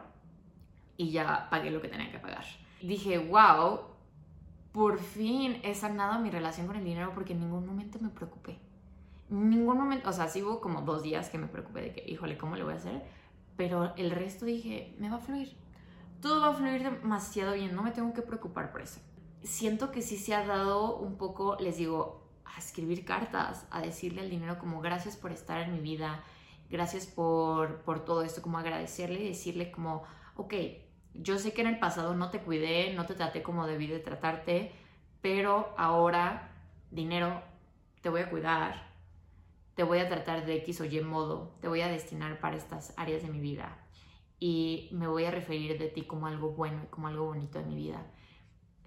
y 0.98 1.12
ya 1.12 1.48
pagué 1.50 1.72
lo 1.72 1.82
que 1.82 1.88
tenía 1.88 2.12
que 2.12 2.20
pagar. 2.20 2.46
Dije, 2.82 3.18
wow, 3.18 3.80
por 4.72 5.00
fin 5.00 5.60
he 5.64 5.74
sanado 5.74 6.20
mi 6.20 6.30
relación 6.30 6.68
con 6.68 6.76
el 6.76 6.84
dinero 6.84 7.12
porque 7.14 7.34
en 7.34 7.40
ningún 7.40 7.66
momento 7.66 7.98
me 8.02 8.10
preocupé. 8.10 8.60
Ningún 9.30 9.78
momento, 9.78 10.10
o 10.10 10.14
sea, 10.14 10.28
sí 10.28 10.44
hubo 10.44 10.60
como 10.60 10.82
dos 10.82 11.02
días 11.02 11.30
que 11.30 11.38
me 11.38 11.48
preocupé 11.48 11.82
de 11.82 11.94
que, 11.94 12.04
híjole, 12.06 12.38
¿cómo 12.38 12.56
le 12.56 12.64
voy 12.64 12.74
a 12.74 12.78
hacer? 12.78 13.04
Pero 13.58 13.94
el 13.96 14.12
resto 14.12 14.46
dije, 14.46 14.94
me 15.00 15.10
va 15.10 15.16
a 15.16 15.20
fluir. 15.20 15.56
Todo 16.22 16.42
va 16.42 16.50
a 16.50 16.54
fluir 16.54 16.84
demasiado 16.84 17.54
bien, 17.54 17.74
no 17.76 17.84
me 17.84 17.92
tengo 17.92 18.14
que 18.14 18.22
preocupar 18.22 18.72
por 18.72 18.82
eso. 18.82 19.00
Siento 19.44 19.92
que 19.92 20.02
sí 20.02 20.18
se 20.18 20.36
ha 20.36 20.46
dado 20.46 20.98
un 20.98 21.18
poco, 21.18 21.56
les 21.60 21.78
digo, 21.78 22.24
a 22.46 22.60
escribir 22.60 23.06
cartas, 23.06 23.66
a 23.72 23.82
decirle 23.82 24.22
al 24.22 24.30
dinero 24.30 24.58
como 24.60 24.82
gracias 24.82 25.16
por 25.16 25.32
estar 25.32 25.62
en 25.62 25.74
mi 25.74 25.80
vida, 25.80 26.24
gracias 26.70 27.06
por, 27.06 27.82
por 27.82 28.06
todo 28.06 28.22
esto, 28.24 28.42
como 28.42 28.58
agradecerle 28.58 29.22
y 29.22 29.28
decirle 29.28 29.72
como, 29.72 30.04
ok, 30.36 30.54
yo 31.14 31.38
sé 31.38 31.54
que 31.54 31.62
en 31.62 31.68
el 31.68 31.80
pasado 31.80 32.14
no 32.16 32.30
te 32.30 32.40
cuidé, 32.40 32.94
no 32.94 33.06
te 33.06 33.14
traté 33.14 33.42
como 33.42 33.68
debí 33.68 33.88
de 33.88 34.00
tratarte, 34.00 34.72
pero 35.22 35.74
ahora, 35.78 36.52
dinero, 36.92 37.42
te 38.02 38.10
voy 38.10 38.22
a 38.22 38.30
cuidar, 38.30 38.94
te 39.76 39.84
voy 39.84 40.00
a 40.00 40.08
tratar 40.08 40.46
de 40.46 40.56
X 40.58 40.82
o 40.82 40.86
Y 40.86 41.02
modo, 41.02 41.56
te 41.62 41.68
voy 41.68 41.82
a 41.82 41.88
destinar 41.88 42.40
para 42.40 42.56
estas 42.56 42.94
áreas 42.98 43.24
de 43.24 43.30
mi 43.30 43.40
vida 43.40 43.78
y 44.40 44.90
me 44.92 45.08
voy 45.08 45.26
a 45.26 45.32
referir 45.32 45.78
de 45.78 45.88
ti 45.88 46.04
como 46.04 46.28
algo 46.28 46.52
bueno 46.52 46.88
como 46.90 47.08
algo 47.08 47.26
bonito 47.26 47.60
de 47.60 47.66
mi 47.66 47.76
vida. 47.76 48.06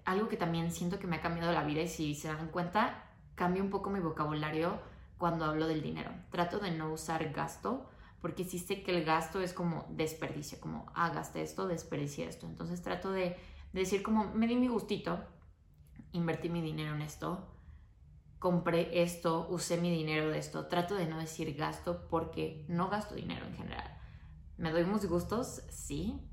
Algo 0.05 0.27
que 0.27 0.37
también 0.37 0.71
siento 0.71 0.99
que 0.99 1.07
me 1.07 1.17
ha 1.17 1.21
cambiado 1.21 1.51
la 1.51 1.63
vida 1.63 1.81
y 1.81 1.87
si 1.87 2.15
se 2.15 2.27
dan 2.27 2.47
cuenta, 2.49 3.03
cambio 3.35 3.63
un 3.63 3.69
poco 3.69 3.89
mi 3.89 3.99
vocabulario 3.99 4.79
cuando 5.19 5.45
hablo 5.45 5.67
del 5.67 5.83
dinero. 5.83 6.11
Trato 6.31 6.57
de 6.57 6.71
no 6.71 6.91
usar 6.91 7.31
gasto 7.31 7.87
porque 8.21 8.43
sí 8.43 8.57
sé 8.57 8.81
que 8.81 8.97
el 8.97 9.05
gasto 9.05 9.39
es 9.41 9.53
como 9.53 9.85
desperdicio, 9.91 10.59
como, 10.59 10.87
ah, 10.95 11.09
gasté 11.09 11.41
esto, 11.41 11.67
desperdicié 11.67 12.27
esto. 12.27 12.47
Entonces 12.47 12.81
trato 12.81 13.11
de, 13.11 13.37
decir 13.71 14.01
como, 14.01 14.33
me 14.33 14.47
di 14.47 14.55
mi 14.55 14.67
gustito, 14.67 15.23
invertí 16.11 16.49
mi 16.49 16.61
dinero 16.61 16.95
en 16.95 17.01
esto, 17.01 17.47
compré 18.39 19.03
esto, 19.03 19.47
usé 19.49 19.77
mi 19.77 19.91
dinero 19.91 20.29
de 20.29 20.39
esto. 20.39 20.67
Trato 20.67 20.95
de 20.95 21.05
no 21.05 21.19
decir 21.19 21.53
gasto 21.55 22.07
porque 22.09 22.65
no 22.67 22.89
gasto 22.89 23.15
dinero 23.15 23.45
en 23.45 23.55
general. 23.55 23.97
Me 24.57 24.71
doy 24.71 24.83
unos 24.83 25.05
gustos, 25.05 25.61
sí. 25.69 26.28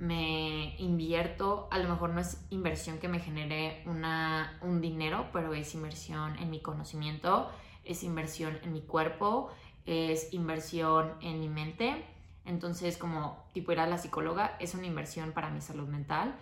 Me 0.00 0.76
invierto, 0.78 1.68
a 1.70 1.78
lo 1.78 1.86
mejor 1.86 2.08
no 2.08 2.20
es 2.20 2.42
inversión 2.48 2.96
que 2.96 3.06
me 3.06 3.20
genere 3.20 3.82
una, 3.84 4.58
un 4.62 4.80
dinero, 4.80 5.26
pero 5.30 5.52
es 5.52 5.74
inversión 5.74 6.38
en 6.38 6.48
mi 6.48 6.62
conocimiento, 6.62 7.50
es 7.84 8.02
inversión 8.02 8.58
en 8.62 8.72
mi 8.72 8.80
cuerpo, 8.80 9.50
es 9.84 10.32
inversión 10.32 11.12
en 11.20 11.38
mi 11.38 11.50
mente. 11.50 12.02
Entonces, 12.46 12.96
como 12.96 13.44
tipo 13.52 13.72
ir 13.72 13.80
a 13.80 13.86
la 13.86 13.98
psicóloga 13.98 14.56
es 14.58 14.74
una 14.74 14.86
inversión 14.86 15.32
para 15.32 15.50
mi 15.50 15.60
salud 15.60 15.86
mental. 15.86 16.34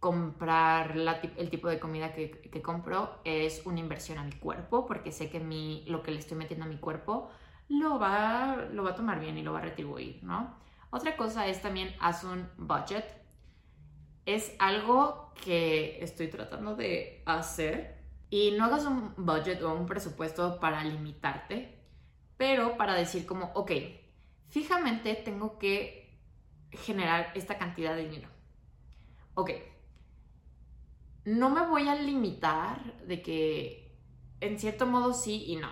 Comprar 0.00 0.96
el 0.96 1.50
tipo 1.50 1.68
de 1.68 1.78
comida 1.78 2.14
que, 2.14 2.30
que, 2.30 2.62
compro 2.62 3.20
es 3.24 3.66
una 3.66 3.80
inversión 3.80 4.16
a 4.16 4.24
mi 4.24 4.32
cuerpo 4.32 4.86
porque 4.86 5.12
sé 5.12 5.28
que 5.28 5.40
mi, 5.40 5.84
lo 5.88 6.02
que 6.02 6.10
le 6.10 6.20
estoy 6.20 6.38
metiendo 6.38 6.64
a 6.64 6.68
mi 6.70 6.78
cuerpo 6.78 7.28
lo 7.68 7.98
va, 7.98 8.66
lo 8.72 8.82
va 8.82 8.92
a 8.92 8.94
tomar 8.94 9.20
bien 9.20 9.36
y 9.36 9.42
lo 9.42 9.52
va 9.52 9.58
a 9.58 9.62
retribuir, 9.62 10.24
¿no? 10.24 10.62
Otra 10.92 11.16
cosa 11.16 11.46
es 11.46 11.62
también 11.62 11.96
haz 12.00 12.22
un 12.22 12.50
budget. 12.58 13.06
Es 14.26 14.54
algo 14.58 15.32
que 15.42 15.98
estoy 16.04 16.28
tratando 16.28 16.76
de 16.76 17.22
hacer 17.24 17.98
y 18.28 18.50
no 18.52 18.66
hagas 18.66 18.84
un 18.84 19.14
budget 19.16 19.62
o 19.62 19.72
un 19.72 19.86
presupuesto 19.86 20.60
para 20.60 20.84
limitarte, 20.84 21.82
pero 22.36 22.76
para 22.76 22.92
decir 22.92 23.24
como, 23.24 23.52
ok, 23.54 23.72
fijamente 24.50 25.14
tengo 25.14 25.58
que 25.58 26.20
generar 26.70 27.32
esta 27.34 27.56
cantidad 27.56 27.96
de 27.96 28.08
dinero. 28.08 28.28
Ok, 29.34 29.50
no 31.24 31.48
me 31.48 31.66
voy 31.66 31.88
a 31.88 31.94
limitar 31.94 32.98
de 33.06 33.22
que 33.22 33.98
en 34.40 34.58
cierto 34.58 34.86
modo 34.86 35.14
sí 35.14 35.44
y 35.46 35.56
no. 35.56 35.70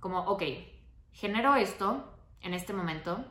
Como, 0.00 0.18
ok, 0.22 0.42
genero 1.12 1.54
esto 1.54 2.18
en 2.40 2.52
este 2.54 2.72
momento, 2.72 3.24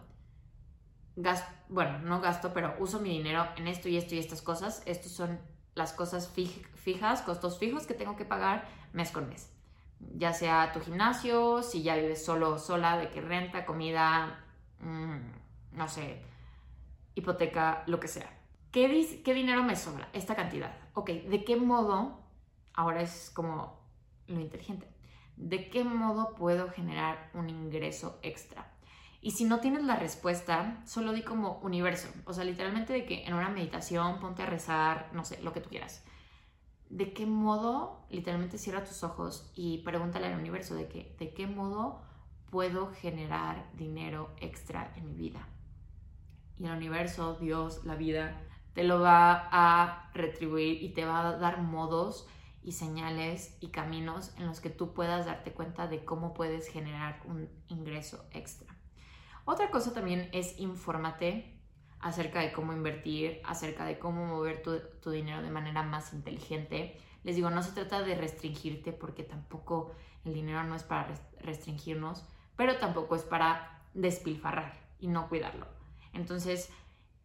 gasto, 1.22 1.52
bueno, 1.70 2.00
no 2.00 2.22
gasto, 2.22 2.54
pero 2.54 2.76
uso 2.80 3.00
mi 3.00 3.10
dinero 3.10 3.48
en 3.58 3.68
esto 3.68 3.90
y 3.90 3.98
esto 3.98 4.16
y 4.16 4.20
estas 4.20 4.42
cosas. 4.42 4.84
Estos 4.86 5.12
son 5.12 5.40
las 5.76 5.94
cosas 5.94 6.30
fijas, 6.76 7.22
costos 7.22 7.60
fijos 7.60 7.86
que 7.86 7.94
tengo 7.94 8.16
que 8.16 8.26
pagar 8.26 8.68
mes 8.94 9.12
con 9.12 9.30
mes 9.30 9.52
ya 10.00 10.34
sea 10.34 10.72
tu 10.72 10.80
gimnasio, 10.80 11.62
si 11.62 11.84
ya 11.84 11.96
vives 11.96 12.24
solo 12.24 12.58
sola, 12.58 12.98
de 12.98 13.10
que 13.10 13.22
renta, 13.22 13.66
comida, 13.66 14.46
mm, 14.80 15.78
no 15.78 15.88
sé, 15.88 16.22
hipoteca, 17.16 17.84
lo 17.88 18.00
que 18.00 18.08
sea. 18.08 18.38
¿Qué, 18.72 19.22
¿Qué 19.24 19.34
dinero 19.34 19.64
me 19.64 19.76
sobra? 19.76 20.10
Esta 20.14 20.36
cantidad. 20.36 20.76
Ok, 20.94 21.10
¿de 21.10 21.44
qué 21.44 21.56
modo? 21.56 22.22
Ahora 22.74 23.02
es 23.02 23.32
como 23.34 23.80
lo 24.28 24.40
inteligente. 24.40 24.88
¿De 25.36 25.70
qué 25.70 25.84
modo 25.84 26.36
puedo 26.36 26.70
generar 26.70 27.30
un 27.34 27.50
ingreso 27.50 28.20
extra? 28.22 28.72
Y 29.22 29.32
si 29.32 29.44
no 29.44 29.60
tienes 29.60 29.84
la 29.84 29.96
respuesta, 29.96 30.82
solo 30.86 31.12
di 31.12 31.24
como 31.24 31.60
universo. 31.60 32.08
O 32.26 32.34
sea, 32.34 32.44
literalmente 32.44 32.94
de 32.94 33.06
que 33.06 33.26
en 33.26 33.34
una 33.34 33.50
meditación 33.50 34.20
ponte 34.20 34.44
a 34.44 34.46
rezar, 34.46 35.10
no 35.14 35.26
sé, 35.26 35.42
lo 35.42 35.52
que 35.54 35.62
tú 35.62 35.70
quieras 35.70 36.04
de 36.90 37.14
qué 37.14 37.26
modo, 37.26 38.06
literalmente 38.10 38.58
cierra 38.58 38.84
tus 38.84 39.04
ojos 39.04 39.52
y 39.56 39.80
pregúntale 39.80 40.28
al 40.28 40.40
universo 40.40 40.76
de, 40.76 40.88
que, 40.88 41.16
de 41.20 41.34
qué 41.34 41.48
modo 41.48 42.02
puedo 42.50 42.92
generar 42.94 43.70
dinero 43.76 44.32
extra 44.38 44.92
en 44.96 45.06
mi 45.06 45.14
vida. 45.14 45.48
Y 46.58 46.66
el 46.66 46.72
universo, 46.72 47.36
Dios, 47.36 47.86
la 47.86 47.96
vida, 47.96 48.42
te 48.74 48.84
lo 48.84 49.00
va 49.00 49.50
a 49.52 50.10
retribuir 50.14 50.84
y 50.84 50.90
te 50.90 51.06
va 51.06 51.28
a 51.28 51.38
dar 51.38 51.62
modos 51.62 52.28
y 52.64 52.72
señales 52.72 53.56
y 53.62 53.70
caminos 53.70 54.34
en 54.38 54.48
los 54.48 54.60
que 54.60 54.70
tú 54.70 54.94
puedas 54.94 55.28
darte 55.28 55.54
cuenta 55.54 55.88
de 55.88 56.04
cómo 56.04 56.34
puedes 56.34 56.68
generar 56.68 57.22
un 57.26 57.50
ingreso 57.68 58.26
extra. 58.32 58.79
Otra 59.50 59.72
cosa 59.72 59.92
también 59.96 60.30
es 60.32 60.60
infórmate 60.60 61.60
acerca 62.02 62.40
de 62.40 62.52
cómo 62.52 62.72
invertir, 62.72 63.42
acerca 63.44 63.84
de 63.84 63.98
cómo 63.98 64.28
mover 64.28 64.62
tu, 64.62 65.10
dinero 65.10 65.42
de 65.42 65.50
manera 65.50 65.82
más 65.82 66.14
inteligente. 66.14 66.96
Les 67.24 67.36
digo, 67.36 67.50
no 67.50 67.64
se 67.64 67.72
trata 67.72 68.04
de 68.04 68.14
restringirte 68.14 68.94
porque 68.94 69.24
tampoco 69.24 69.90
el 70.24 70.36
dinero 70.36 70.64
no 70.66 70.76
es 70.76 70.84
para 70.84 71.16
restringirnos, 71.40 72.28
pero 72.56 72.78
tampoco 72.78 73.16
es 73.16 73.24
para 73.24 73.82
despilfarrar 73.96 74.78
y 75.00 75.08
no 75.08 75.28
cuidarlo. 75.30 75.66
Entonces, 76.14 76.70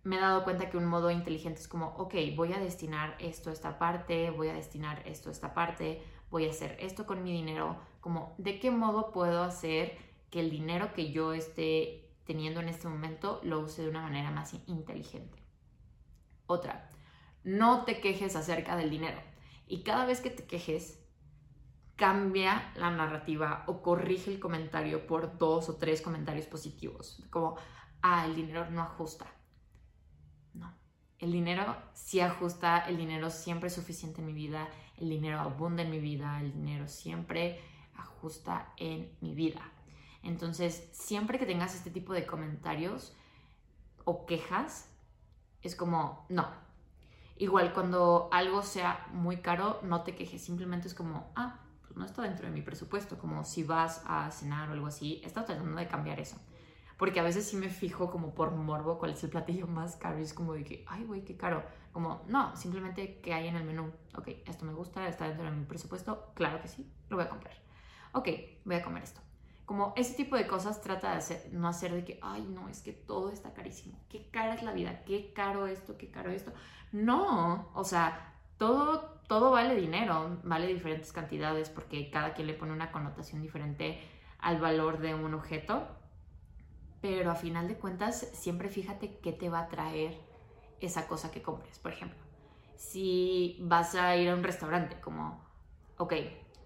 me 0.03 0.17
he 0.17 0.21
dado 0.21 0.45
cuenta 0.45 0.71
que 0.71 0.79
un 0.79 0.87
modo 0.87 1.11
inteligente 1.11 1.61
es 1.61 1.69
como, 1.69 1.89
ok, 1.89 2.15
voy 2.35 2.55
a 2.55 2.59
destinar 2.59 3.17
esto 3.19 3.51
a 3.51 3.53
esta 3.53 3.79
parte, 3.79 4.31
voy 4.31 4.49
a 4.49 4.55
destinar 4.55 5.03
esto 5.07 5.29
a 5.29 5.33
esta 5.33 5.53
parte, 5.53 6.03
voy 6.31 6.47
a 6.47 6.51
hacer 6.53 6.79
esto 6.81 7.05
con 7.05 7.23
mi 7.23 7.33
dinero, 7.33 7.77
como, 8.01 8.35
¿de 8.39 8.59
qué 8.61 8.71
modo 8.71 9.13
puedo 9.13 9.43
hacer 9.43 9.99
que 10.31 10.41
el 10.41 10.49
dinero 10.49 10.95
que 10.95 11.13
yo 11.13 11.35
esté 11.35 12.04
teniendo 12.25 12.61
en 12.61 12.69
este 12.69 12.89
momento 12.89 13.41
lo 13.43 13.61
use 13.61 13.83
de 13.83 13.89
una 13.89 14.03
manera 14.03 14.31
más 14.31 14.55
inteligente. 14.67 15.43
Otra, 16.47 16.91
no 17.43 17.85
te 17.85 18.01
quejes 18.01 18.37
acerca 18.37 18.77
del 18.77 18.91
dinero. 18.91 19.21
Y 19.67 19.83
cada 19.83 20.05
vez 20.05 20.21
que 20.21 20.31
te 20.31 20.47
quejes, 20.47 21.05
cambia 21.97 22.73
la 22.77 22.91
narrativa 22.91 23.65
o 23.67 23.83
corrige 23.83 24.33
el 24.33 24.41
comentario 24.41 25.07
por 25.07 25.39
dos 25.39 25.69
o 25.69 25.77
tres 25.77 26.03
comentarios 26.03 26.47
positivos. 26.47 27.23
Como, 27.31 27.57
ah, 28.03 28.27
el 28.27 28.35
dinero 28.35 28.71
no 28.71 28.83
ajusta. 28.83 29.27
No, 30.55 30.75
el 31.19 31.33
dinero 31.33 31.77
sí 31.93 32.21
ajusta, 32.21 32.81
el 32.89 32.97
dinero 32.97 33.31
siempre 33.31 33.69
es 33.69 33.75
suficiente 33.75 34.21
en 34.21 34.27
mi 34.27 34.33
vida, 34.33 34.69
el 34.97 35.09
dinero 35.09 35.41
abunda 35.41 35.83
en 35.83 35.91
mi 35.91 36.01
vida, 36.01 36.41
el 36.41 36.53
dinero 36.53 36.89
siempre 36.89 37.61
ajusta 37.95 38.73
en 38.77 39.17
mi 39.21 39.35
vida. 39.35 39.74
Entonces, 40.25 40.89
siempre 40.93 41.39
que 41.39 41.47
tengas 41.47 41.75
este 41.75 41.91
tipo 41.91 42.13
de 42.13 42.27
comentarios 42.27 43.15
o 44.05 44.27
quejas, 44.27 44.91
es 45.63 45.77
como, 45.77 46.27
no. 46.29 46.49
Igual 47.37 47.73
cuando 47.73 48.29
algo 48.33 48.63
sea 48.63 49.07
muy 49.13 49.39
caro, 49.39 49.81
no 49.83 50.03
te 50.03 50.15
quejes, 50.15 50.43
simplemente 50.43 50.89
es 50.89 50.95
como, 50.95 51.33
ah, 51.37 51.61
pues 51.83 51.97
no 51.97 52.05
está 52.05 52.23
dentro 52.23 52.47
de 52.47 52.53
mi 52.53 52.63
presupuesto, 52.63 53.19
como 53.19 53.45
si 53.45 53.65
vas 53.65 54.03
a 54.07 54.31
cenar 54.31 54.69
o 54.71 54.73
algo 54.73 54.87
así, 54.87 55.21
estado 55.25 55.47
tratando 55.47 55.79
de 55.79 55.89
cambiar 55.89 56.21
eso. 56.21 56.39
Porque 56.97 57.19
a 57.19 57.25
veces 57.25 57.47
sí 57.49 57.57
me 57.57 57.69
fijo 57.69 58.11
como 58.11 58.35
por 58.35 58.53
morbo 58.53 58.99
cuál 58.99 59.13
es 59.13 59.25
el 59.25 59.31
platillo 59.31 59.67
más 59.67 59.97
caro 59.97 60.21
y 60.21 60.23
es 60.23 60.33
como 60.33 60.55
de 60.55 60.63
que, 60.63 60.85
ay, 60.87 61.05
güey, 61.05 61.25
qué 61.25 61.37
caro. 61.37 61.65
Como, 61.93 62.23
no, 62.29 62.55
simplemente 62.57 63.21
que 63.21 63.35
hay 63.35 63.49
en 63.49 63.57
el 63.57 63.65
menú. 63.65 63.93
Ok, 64.17 64.29
esto 64.47 64.65
me 64.65 64.73
gusta, 64.73 65.09
está 65.09 65.27
dentro 65.27 65.45
de 65.45 65.51
mi 65.51 65.65
presupuesto, 65.65 66.33
claro 66.35 66.63
que 66.63 66.69
sí, 66.69 66.89
lo 67.09 67.17
voy 67.17 67.27
a 67.27 67.29
comprar. 67.29 67.55
Ok, 68.13 68.29
voy 68.65 68.77
a 68.77 68.83
comer 68.83 69.03
esto. 69.03 69.24
Como 69.67 69.95
ese 69.97 70.15
tipo 70.15 70.37
de 70.37 70.47
cosas 70.47 70.83
trata 70.83 71.13
de 71.13 71.17
hacer, 71.17 71.49
no 71.53 71.69
hacer 71.69 71.93
de 71.93 72.05
que, 72.05 72.19
ay, 72.23 72.43
no, 72.43 72.69
es 72.69 72.83
que 72.83 72.93
todo 72.93 73.31
está 73.31 73.55
carísimo. 73.55 73.99
Qué 74.11 74.29
cara 74.31 74.55
es 74.55 74.63
la 74.63 74.73
vida, 74.73 75.05
qué 75.05 75.33
caro 75.33 75.67
esto, 75.67 75.97
qué 75.97 76.11
caro 76.11 76.31
esto. 76.31 76.53
No, 76.93 77.71
o 77.75 77.85
sea, 77.85 78.35
todo, 78.59 79.21
todo 79.27 79.51
vale 79.51 79.75
dinero, 79.75 80.39
vale 80.45 80.67
diferentes 80.67 81.13
cantidades 81.13 81.71
porque 81.71 82.11
cada 82.11 82.35
quien 82.35 82.47
le 82.47 82.55
pone 82.55 82.73
una 82.73 82.93
connotación 82.93 83.41
diferente 83.41 84.01
al 84.39 84.61
valor 84.61 84.99
de 84.99 85.15
un 85.15 85.33
objeto. 85.33 85.89
Pero 87.01 87.31
a 87.31 87.35
final 87.35 87.69
de 87.69 87.77
cuentas, 87.77 88.29
siempre 88.33 88.69
fíjate 88.69 89.19
qué 89.19 89.33
te 89.33 89.49
va 89.49 89.61
a 89.61 89.69
traer 89.69 90.19
esa 90.81 91.07
cosa 91.07 91.31
que 91.31 91.43
compres. 91.43 91.79
Por 91.79 91.93
ejemplo, 91.93 92.19
si 92.77 93.59
vas 93.61 93.95
a 93.95 94.17
ir 94.17 94.29
a 94.29 94.35
un 94.35 94.43
restaurante, 94.43 95.01
como, 95.01 95.43
ok, 95.99 96.15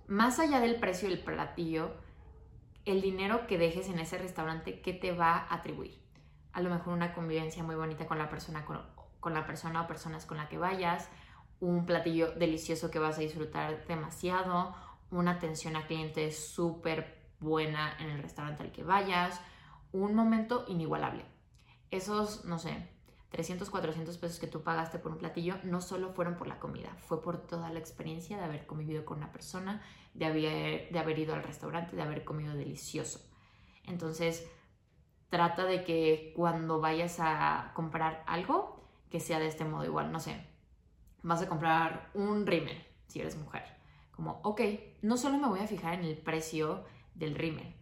más 0.08 0.38
allá 0.38 0.60
del 0.60 0.76
precio 0.76 1.08
del 1.08 1.22
platillo, 1.22 1.92
el 2.88 3.02
dinero 3.02 3.46
que 3.46 3.58
dejes 3.58 3.88
en 3.88 3.98
ese 3.98 4.18
restaurante, 4.18 4.80
¿qué 4.80 4.92
te 4.92 5.12
va 5.12 5.36
a 5.36 5.54
atribuir? 5.54 6.00
A 6.52 6.60
lo 6.60 6.70
mejor 6.70 6.94
una 6.94 7.12
convivencia 7.12 7.62
muy 7.62 7.74
bonita 7.74 8.06
con 8.06 8.18
la 8.18 8.30
persona, 8.30 8.64
con, 8.64 9.34
la 9.34 9.46
persona 9.46 9.82
o 9.82 9.86
personas 9.86 10.26
con 10.26 10.38
la 10.38 10.48
que 10.48 10.58
vayas, 10.58 11.08
un 11.60 11.86
platillo 11.86 12.32
delicioso 12.32 12.90
que 12.90 12.98
vas 12.98 13.18
a 13.18 13.20
disfrutar 13.20 13.86
demasiado, 13.86 14.74
una 15.10 15.32
atención 15.32 15.76
a 15.76 15.86
cliente 15.86 16.32
súper 16.32 17.18
buena 17.40 17.94
en 17.98 18.10
el 18.10 18.22
restaurante 18.22 18.62
al 18.62 18.72
que 18.72 18.84
vayas, 18.84 19.40
un 19.92 20.14
momento 20.14 20.64
inigualable. 20.68 21.24
Esos, 21.90 22.44
no 22.44 22.58
sé, 22.58 22.88
300, 23.30 23.68
400 23.68 24.16
pesos 24.18 24.38
que 24.38 24.46
tú 24.46 24.62
pagaste 24.62 24.98
por 24.98 25.12
un 25.12 25.18
platillo 25.18 25.56
no 25.62 25.80
solo 25.80 26.12
fueron 26.12 26.36
por 26.36 26.46
la 26.46 26.58
comida, 26.58 26.94
fue 26.98 27.22
por 27.22 27.46
toda 27.46 27.70
la 27.70 27.78
experiencia 27.78 28.38
de 28.38 28.44
haber 28.44 28.66
convivido 28.66 29.04
con 29.04 29.18
una 29.18 29.32
persona, 29.32 29.82
de 30.14 30.24
haber, 30.24 30.90
de 30.90 30.98
haber 30.98 31.18
ido 31.18 31.34
al 31.34 31.42
restaurante, 31.42 31.94
de 31.94 32.02
haber 32.02 32.24
comido 32.24 32.54
delicioso. 32.54 33.20
Entonces, 33.84 34.50
trata 35.28 35.64
de 35.64 35.84
que 35.84 36.32
cuando 36.36 36.80
vayas 36.80 37.18
a 37.20 37.72
comprar 37.74 38.24
algo, 38.26 38.88
que 39.10 39.20
sea 39.20 39.38
de 39.38 39.46
este 39.46 39.64
modo 39.64 39.84
igual, 39.84 40.10
no 40.10 40.20
sé, 40.20 40.46
vas 41.22 41.42
a 41.42 41.48
comprar 41.48 42.10
un 42.14 42.46
rímel 42.46 42.82
si 43.06 43.20
eres 43.20 43.36
mujer. 43.36 43.64
Como, 44.10 44.40
ok, 44.42 44.60
no 45.02 45.16
solo 45.16 45.38
me 45.38 45.48
voy 45.48 45.60
a 45.60 45.66
fijar 45.66 45.94
en 45.94 46.04
el 46.04 46.16
precio 46.16 46.84
del 47.14 47.34
rímel, 47.34 47.74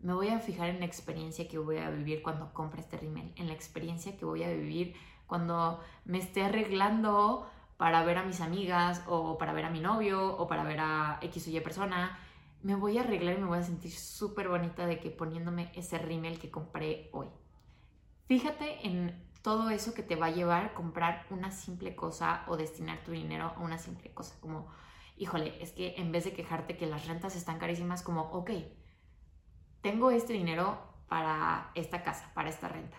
me 0.00 0.14
voy 0.14 0.28
a 0.28 0.38
fijar 0.38 0.68
en 0.68 0.80
la 0.80 0.86
experiencia 0.86 1.48
que 1.48 1.58
voy 1.58 1.78
a 1.78 1.90
vivir 1.90 2.22
cuando 2.22 2.52
compre 2.52 2.80
este 2.80 2.96
rímel, 2.96 3.32
en 3.36 3.48
la 3.48 3.54
experiencia 3.54 4.16
que 4.16 4.24
voy 4.24 4.42
a 4.42 4.50
vivir 4.50 4.94
cuando 5.26 5.80
me 6.04 6.18
esté 6.18 6.44
arreglando 6.44 7.48
para 7.76 8.04
ver 8.04 8.18
a 8.18 8.24
mis 8.24 8.40
amigas 8.40 9.02
o 9.06 9.36
para 9.38 9.52
ver 9.52 9.64
a 9.64 9.70
mi 9.70 9.80
novio 9.80 10.36
o 10.36 10.46
para 10.46 10.64
ver 10.64 10.80
a 10.80 11.18
X 11.22 11.48
o 11.48 11.50
Y 11.50 11.60
persona. 11.60 12.18
Me 12.62 12.74
voy 12.74 12.98
a 12.98 13.02
arreglar 13.02 13.36
y 13.36 13.40
me 13.40 13.46
voy 13.46 13.58
a 13.58 13.62
sentir 13.62 13.92
súper 13.92 14.48
bonita 14.48 14.86
de 14.86 14.98
que 14.98 15.10
poniéndome 15.10 15.70
ese 15.74 15.98
rímel 15.98 16.38
que 16.38 16.50
compré 16.50 17.10
hoy. 17.12 17.28
Fíjate 18.26 18.86
en 18.86 19.26
todo 19.42 19.70
eso 19.70 19.94
que 19.94 20.02
te 20.02 20.16
va 20.16 20.26
a 20.26 20.30
llevar 20.30 20.74
comprar 20.74 21.26
una 21.30 21.52
simple 21.52 21.94
cosa 21.94 22.44
o 22.48 22.56
destinar 22.56 23.04
tu 23.04 23.12
dinero 23.12 23.52
a 23.56 23.60
una 23.60 23.78
simple 23.78 24.12
cosa. 24.12 24.34
Como, 24.40 24.66
híjole, 25.16 25.62
es 25.62 25.72
que 25.72 25.94
en 25.98 26.10
vez 26.10 26.24
de 26.24 26.32
quejarte 26.32 26.76
que 26.76 26.86
las 26.86 27.06
rentas 27.06 27.36
están 27.36 27.58
carísimas, 27.58 28.02
como, 28.02 28.22
ok, 28.22 28.50
tengo 29.86 30.10
este 30.10 30.32
dinero 30.32 30.76
para 31.06 31.70
esta 31.76 32.02
casa, 32.02 32.28
para 32.34 32.48
esta 32.48 32.66
renta. 32.66 32.96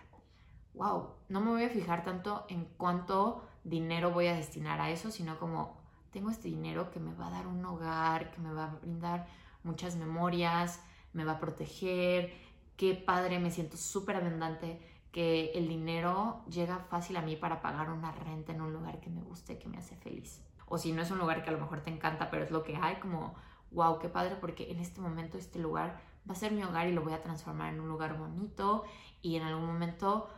Wow, 0.73 1.15
no 1.27 1.41
me 1.41 1.51
voy 1.51 1.65
a 1.65 1.69
fijar 1.69 2.05
tanto 2.05 2.45
en 2.47 2.63
cuánto 2.77 3.43
dinero 3.65 4.11
voy 4.11 4.27
a 4.27 4.33
destinar 4.33 4.79
a 4.79 4.89
eso, 4.89 5.11
sino 5.11 5.37
como 5.37 5.75
tengo 6.11 6.29
este 6.29 6.47
dinero 6.47 6.89
que 6.89 7.01
me 7.01 7.13
va 7.13 7.27
a 7.27 7.31
dar 7.31 7.47
un 7.47 7.65
hogar, 7.65 8.31
que 8.31 8.39
me 8.39 8.53
va 8.53 8.63
a 8.63 8.75
brindar 8.75 9.27
muchas 9.63 9.97
memorias, 9.97 10.81
me 11.11 11.25
va 11.25 11.33
a 11.33 11.39
proteger, 11.41 12.33
qué 12.77 12.93
padre, 12.93 13.37
me 13.39 13.51
siento 13.51 13.75
súper 13.75 14.15
abundante, 14.15 14.79
que 15.11 15.51
el 15.55 15.67
dinero 15.67 16.45
llega 16.49 16.79
fácil 16.89 17.17
a 17.17 17.21
mí 17.21 17.35
para 17.35 17.61
pagar 17.61 17.89
una 17.89 18.13
renta 18.13 18.53
en 18.53 18.61
un 18.61 18.71
lugar 18.71 19.01
que 19.01 19.09
me 19.09 19.23
guste, 19.23 19.59
que 19.59 19.67
me 19.67 19.77
hace 19.77 19.97
feliz. 19.97 20.41
O 20.67 20.77
si 20.77 20.93
no 20.93 21.01
es 21.01 21.11
un 21.11 21.17
lugar 21.17 21.43
que 21.43 21.49
a 21.49 21.53
lo 21.53 21.59
mejor 21.59 21.81
te 21.81 21.89
encanta, 21.89 22.29
pero 22.29 22.45
es 22.45 22.51
lo 22.51 22.63
que 22.63 22.77
hay, 22.77 22.95
como, 23.01 23.35
wow, 23.71 23.99
qué 23.99 24.07
padre, 24.07 24.37
porque 24.39 24.71
en 24.71 24.79
este 24.79 25.01
momento 25.01 25.37
este 25.37 25.59
lugar 25.59 26.06
va 26.27 26.33
a 26.33 26.35
ser 26.35 26.51
mi 26.51 26.63
hogar 26.63 26.87
y 26.87 26.93
lo 26.93 27.01
voy 27.01 27.13
a 27.13 27.21
transformar 27.21 27.73
en 27.73 27.79
un 27.79 27.87
lugar 27.87 28.17
bonito 28.17 28.83
y 29.21 29.35
en 29.35 29.43
algún 29.43 29.65
momento 29.65 30.29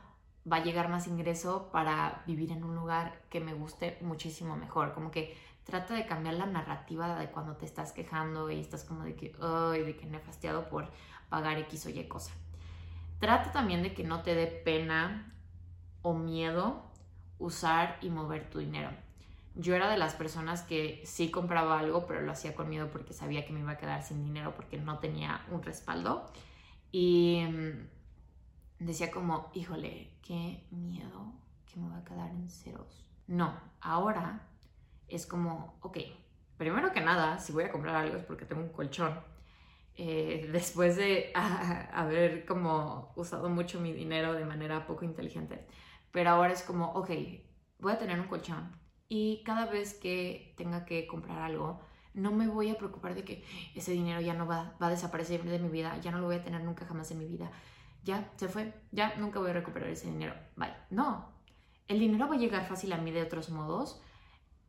va 0.51 0.57
a 0.57 0.63
llegar 0.63 0.89
más 0.89 1.07
ingreso 1.07 1.69
para 1.71 2.23
vivir 2.25 2.51
en 2.51 2.63
un 2.63 2.75
lugar 2.75 3.21
que 3.29 3.39
me 3.39 3.53
guste 3.53 3.97
muchísimo 4.01 4.55
mejor. 4.55 4.93
Como 4.93 5.11
que 5.11 5.37
trata 5.63 5.93
de 5.93 6.05
cambiar 6.05 6.35
la 6.35 6.45
narrativa 6.45 7.19
de 7.19 7.29
cuando 7.29 7.55
te 7.55 7.65
estás 7.65 7.91
quejando 7.91 8.49
y 8.49 8.59
estás 8.59 8.83
como 8.83 9.03
de 9.03 9.15
que, 9.15 9.35
ay, 9.41 9.83
de 9.83 9.95
que 9.95 10.07
fastiado 10.19 10.69
por 10.69 10.89
pagar 11.29 11.57
X 11.59 11.85
o 11.85 11.89
Y 11.89 12.07
cosa. 12.07 12.33
Trata 13.19 13.51
también 13.51 13.83
de 13.83 13.93
que 13.93 14.03
no 14.03 14.21
te 14.21 14.33
dé 14.33 14.47
pena 14.47 15.33
o 16.01 16.13
miedo 16.13 16.83
usar 17.37 17.97
y 18.01 18.09
mover 18.09 18.49
tu 18.49 18.59
dinero 18.59 18.91
yo 19.59 19.75
era 19.75 19.91
de 19.91 19.97
las 19.97 20.13
personas 20.13 20.61
que 20.61 21.01
sí 21.05 21.29
compraba 21.29 21.79
algo, 21.79 22.07
pero 22.07 22.21
lo 22.21 22.31
hacía 22.31 22.55
con 22.55 22.69
miedo 22.69 22.89
porque 22.89 23.11
sabía 23.11 23.45
que 23.45 23.51
me 23.51 23.59
iba 23.59 23.71
a 23.71 23.77
quedar 23.77 24.01
sin 24.01 24.23
dinero 24.23 24.55
porque 24.55 24.77
no 24.77 24.99
tenía 24.99 25.45
un 25.51 25.61
respaldo. 25.61 26.31
Y 26.93 27.43
mm, 27.45 28.85
decía 28.85 29.11
como, 29.11 29.51
híjole, 29.53 30.13
qué 30.21 30.65
miedo 30.71 31.33
que 31.65 31.77
me 31.77 31.89
va 31.89 31.97
a 31.97 32.05
quedar 32.05 32.29
en 32.29 32.49
ceros. 32.49 33.05
No, 33.27 33.53
ahora 33.81 34.47
es 35.09 35.27
como, 35.27 35.77
ok, 35.81 35.97
primero 36.57 36.93
que 36.93 37.01
nada, 37.01 37.37
si 37.37 37.51
voy 37.51 37.65
a 37.65 37.71
comprar 37.71 37.95
algo 37.95 38.15
es 38.15 38.23
porque 38.23 38.45
tengo 38.45 38.61
un 38.61 38.69
colchón. 38.69 39.19
Eh, 39.95 40.47
después 40.53 40.95
de 40.95 41.33
haber 41.91 42.45
como 42.45 43.11
usado 43.17 43.49
mucho 43.49 43.81
mi 43.81 43.91
dinero 43.91 44.33
de 44.35 44.45
manera 44.45 44.87
poco 44.87 45.03
inteligente. 45.03 45.67
Pero 46.11 46.29
ahora 46.29 46.53
es 46.53 46.63
como, 46.63 46.93
ok, 46.93 47.09
voy 47.79 47.91
a 47.91 47.97
tener 47.97 48.21
un 48.21 48.27
colchón 48.27 48.78
y 49.09 49.43
cada 49.43 49.65
vez 49.65 49.95
que 49.95 50.53
tenga 50.55 50.85
que 50.85 51.07
comprar 51.07 51.39
algo, 51.39 51.81
no 52.13 52.31
me 52.31 52.47
voy 52.47 52.69
a 52.69 52.77
preocupar 52.77 53.15
de 53.15 53.23
que 53.23 53.43
ese 53.75 53.91
dinero 53.91 54.21
ya 54.21 54.33
no 54.33 54.45
va, 54.45 54.75
va 54.81 54.87
a 54.87 54.91
desaparecer 54.91 55.43
de 55.43 55.59
mi 55.59 55.69
vida, 55.69 55.97
ya 55.99 56.11
no 56.11 56.19
lo 56.19 56.27
voy 56.27 56.35
a 56.35 56.43
tener 56.43 56.63
nunca 56.63 56.85
jamás 56.85 57.11
en 57.11 57.19
mi 57.19 57.25
vida, 57.25 57.51
ya 58.03 58.31
se 58.37 58.47
fue, 58.47 58.73
ya 58.91 59.15
nunca 59.17 59.39
voy 59.39 59.49
a 59.49 59.53
recuperar 59.53 59.89
ese 59.89 60.07
dinero, 60.07 60.33
bye. 60.55 60.73
No, 60.89 61.27
el 61.87 61.99
dinero 61.99 62.27
va 62.27 62.35
a 62.35 62.37
llegar 62.37 62.67
fácil 62.67 62.93
a 62.93 62.97
mí 62.97 63.11
de 63.11 63.23
otros 63.23 63.49
modos. 63.49 64.01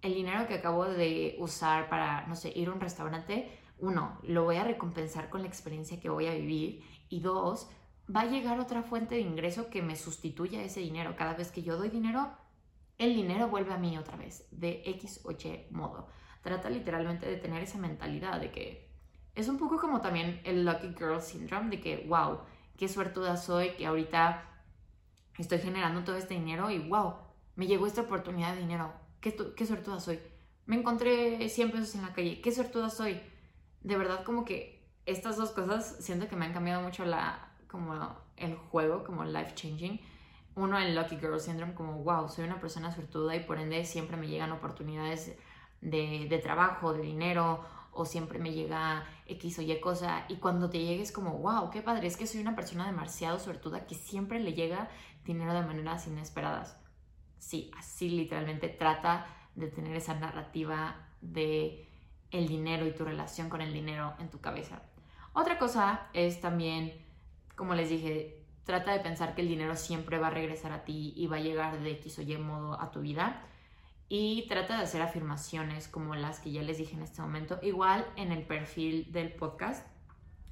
El 0.01 0.15
dinero 0.15 0.47
que 0.49 0.55
acabo 0.55 0.87
de 0.87 1.37
usar 1.39 1.91
para, 1.91 2.27
no 2.27 2.35
sé, 2.35 2.51
ir 2.57 2.69
a 2.69 2.73
un 2.73 2.81
restaurante, 2.81 3.51
uno, 3.79 4.19
lo 4.23 4.45
voy 4.45 4.57
a 4.57 4.65
recompensar 4.65 5.29
con 5.29 5.43
la 5.43 5.49
experiencia 5.49 6.01
que 6.01 6.09
voy 6.09 6.27
a 6.27 6.35
vivir 6.35 6.83
y 7.11 7.21
dos, 7.21 7.71
va 8.15 8.23
a 8.23 8.27
llegar 8.27 8.59
otra 8.59 8.83
fuente 8.83 9.17
de 9.17 9.21
ingreso 9.21 9.69
que 9.69 9.83
me 9.83 9.97
sustituya 9.97 10.63
ese 10.63 10.81
dinero. 10.81 11.15
Cada 11.17 11.35
vez 11.35 11.51
que 11.53 11.63
yo 11.63 11.77
doy 11.77 11.91
dinero, 11.91 12.31
el 13.01 13.15
dinero 13.15 13.49
vuelve 13.49 13.73
a 13.73 13.79
mí 13.79 13.97
otra 13.97 14.17
vez, 14.19 14.47
de 14.51 14.83
X 14.85 15.23
o 15.25 15.33
Y 15.33 15.67
modo. 15.71 16.09
Trata 16.43 16.69
literalmente 16.69 17.27
de 17.27 17.37
tener 17.37 17.63
esa 17.63 17.79
mentalidad 17.79 18.39
de 18.39 18.51
que 18.51 18.91
es 19.35 19.49
un 19.49 19.57
poco 19.57 19.79
como 19.79 20.03
también 20.03 20.43
el 20.45 20.67
Lucky 20.67 20.89
Girl 20.89 21.23
Syndrome, 21.23 21.71
de 21.71 21.81
que, 21.81 22.05
wow, 22.07 22.41
qué 22.77 22.89
suertuda 22.89 23.39
soy, 23.39 23.71
que 23.71 23.87
ahorita 23.87 24.47
estoy 25.39 25.61
generando 25.61 26.05
todo 26.05 26.17
este 26.17 26.35
dinero 26.35 26.71
y, 26.71 26.79
wow, 26.79 27.15
me 27.57 27.67
llegó 27.67 27.87
esta 27.87 28.03
oportunidad 28.03 28.55
de 28.55 28.61
dinero, 28.61 28.93
qué, 29.23 29.35
qué 29.57 29.65
suertuda 29.65 29.99
soy. 29.99 30.21
Me 30.67 30.77
encontré 30.77 31.49
100 31.49 31.71
pesos 31.71 31.95
en 31.95 32.03
la 32.03 32.13
calle, 32.13 32.43
qué 32.43 32.53
suertuda 32.53 32.91
soy. 32.91 33.19
De 33.81 33.97
verdad, 33.97 34.25
como 34.25 34.45
que 34.45 34.87
estas 35.07 35.39
dos 35.39 35.53
cosas 35.53 35.97
siento 36.01 36.29
que 36.29 36.37
me 36.37 36.45
han 36.45 36.53
cambiado 36.53 36.83
mucho 36.83 37.07
la, 37.07 37.51
como 37.67 38.15
el 38.37 38.57
juego, 38.57 39.05
como 39.05 39.25
life 39.25 39.55
changing 39.55 39.99
uno 40.63 40.79
el 40.79 40.95
Lucky 40.95 41.17
Girl 41.17 41.41
Syndrome 41.41 41.75
como, 41.75 42.03
wow, 42.03 42.29
soy 42.29 42.45
una 42.45 42.61
persona 42.61 42.93
suertuda 42.93 43.35
y 43.37 43.45
por 43.45 43.59
ende 43.59 43.85
siempre 43.85 44.17
me 44.17 44.29
llegan 44.29 44.53
oportunidades 44.53 45.37
de, 45.81 46.27
de, 46.29 46.39
trabajo, 46.39 46.93
de 46.93 47.03
dinero 47.03 47.65
o 47.93 48.05
siempre 48.05 48.39
me 48.39 48.53
llega 48.53 49.05
X 49.27 49.59
o 49.59 49.63
Y 49.63 49.81
cosa 49.81 50.25
y 50.29 50.37
cuando 50.37 50.71
te 50.71 50.79
llegues 50.79 51.13
como, 51.13 51.39
wow, 51.39 51.71
qué 51.71 51.83
padre, 51.83 52.07
es 52.07 52.17
que 52.17 52.27
soy 52.27 52.41
una 52.41 52.55
persona 52.55 52.87
demasiado 52.87 53.39
suertuda 53.39 53.87
que 53.87 53.95
siempre 53.95 54.41
le 54.41 54.55
llega 54.55 54.89
dinero 55.25 55.53
de 55.55 55.63
maneras 55.63 56.07
inesperadas. 56.07 56.77
Sí, 57.39 57.71
así 57.77 58.11
literalmente 58.11 58.69
trata 58.69 59.27
de 59.55 59.69
tener 59.69 59.97
esa 59.97 60.15
narrativa 60.15 61.09
de 61.21 61.89
el 62.31 62.47
dinero 62.47 62.87
y 62.87 62.93
tu 62.93 63.05
relación 63.05 63.49
con 63.49 63.61
el 63.61 63.73
dinero 63.73 64.15
en 64.19 64.31
tu 64.31 64.41
cabeza. 64.41 64.83
Otra 65.33 65.59
cosa 65.59 66.09
es 66.13 66.41
también, 66.41 66.93
como 67.57 67.75
les 67.75 67.89
dije, 67.89 68.40
Trata 68.65 68.93
de 68.93 69.01
pensar 69.01 69.35
que 69.35 69.43
el 69.43 69.49
dinero 69.49 69.75
siempre 69.77 70.19
va 70.19 70.29
a 70.29 70.31
regresar 70.31 70.73
a 70.73 70.85
ti 70.85 71.13
y 71.17 71.27
va 71.27 71.37
a 71.37 71.41
llegar 71.41 71.81
de 71.81 71.93
X 71.93 72.19
o 72.19 72.23
Y 72.23 72.37
modo 72.37 72.81
a 72.81 72.91
tu 72.91 73.01
vida. 73.01 73.43
Y 74.09 74.47
trata 74.49 74.77
de 74.77 74.83
hacer 74.83 75.03
afirmaciones 75.03 75.89
como 75.89 76.15
las 76.15 76.41
que 76.41 76.51
ya 76.51 76.63
les 76.63 76.79
dije 76.79 76.95
en 76.95 77.03
este 77.03 77.23
momento. 77.23 77.59
Igual 77.63 78.07
en 78.17 78.33
el 78.33 78.43
perfil 78.45 79.11
del 79.13 79.33
podcast, 79.33 79.87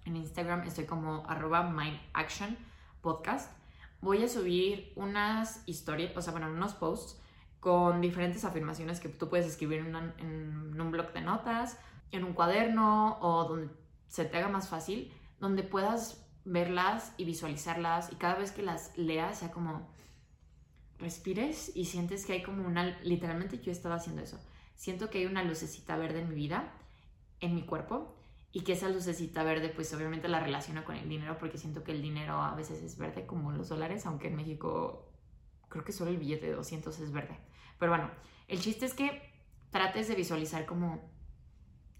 en 0.04 0.16
Instagram 0.16 0.62
estoy 0.62 0.86
como 0.86 1.24
arroba 1.28 1.74
podcast. 3.02 3.52
Voy 4.00 4.22
a 4.22 4.28
subir 4.28 4.92
unas 4.94 5.62
historias, 5.66 6.16
o 6.16 6.22
sea, 6.22 6.32
bueno, 6.32 6.46
unos 6.48 6.74
posts 6.74 7.20
con 7.60 8.00
diferentes 8.00 8.44
afirmaciones 8.44 9.00
que 9.00 9.08
tú 9.08 9.28
puedes 9.28 9.46
escribir 9.46 9.80
en, 9.80 9.96
en 10.18 10.80
un 10.80 10.90
blog 10.92 11.12
de 11.12 11.20
notas, 11.20 11.78
en 12.12 12.24
un 12.24 12.32
cuaderno 12.32 13.18
o 13.20 13.44
donde 13.44 13.74
se 14.06 14.24
te 14.24 14.38
haga 14.38 14.48
más 14.48 14.68
fácil, 14.68 15.12
donde 15.40 15.62
puedas 15.62 16.27
verlas 16.48 17.12
y 17.16 17.24
visualizarlas 17.24 18.12
y 18.12 18.16
cada 18.16 18.36
vez 18.36 18.52
que 18.52 18.62
las 18.62 18.96
leas 18.96 19.38
sea 19.38 19.50
como 19.50 19.86
respires 20.98 21.70
y 21.74 21.84
sientes 21.84 22.26
que 22.26 22.32
hay 22.32 22.42
como 22.42 22.66
una, 22.66 22.98
literalmente 23.02 23.58
yo 23.58 23.70
estaba 23.70 23.96
haciendo 23.96 24.22
eso, 24.22 24.40
siento 24.74 25.10
que 25.10 25.18
hay 25.18 25.26
una 25.26 25.44
lucecita 25.44 25.96
verde 25.96 26.20
en 26.20 26.28
mi 26.30 26.34
vida, 26.34 26.72
en 27.40 27.54
mi 27.54 27.62
cuerpo 27.64 28.14
y 28.50 28.62
que 28.62 28.72
esa 28.72 28.88
lucecita 28.88 29.42
verde 29.44 29.68
pues 29.68 29.92
obviamente 29.92 30.26
la 30.28 30.40
relaciono 30.40 30.84
con 30.84 30.96
el 30.96 31.08
dinero 31.08 31.36
porque 31.38 31.58
siento 31.58 31.84
que 31.84 31.92
el 31.92 32.02
dinero 32.02 32.40
a 32.40 32.54
veces 32.54 32.82
es 32.82 32.96
verde 32.96 33.26
como 33.26 33.52
los 33.52 33.68
dólares, 33.68 34.06
aunque 34.06 34.28
en 34.28 34.36
México 34.36 35.12
creo 35.68 35.84
que 35.84 35.92
solo 35.92 36.10
el 36.10 36.16
billete 36.16 36.46
de 36.46 36.54
200 36.54 36.98
es 36.98 37.12
verde. 37.12 37.38
Pero 37.78 37.92
bueno, 37.92 38.10
el 38.48 38.58
chiste 38.60 38.86
es 38.86 38.94
que 38.94 39.32
trates 39.70 40.08
de 40.08 40.14
visualizar 40.14 40.64
como 40.64 41.10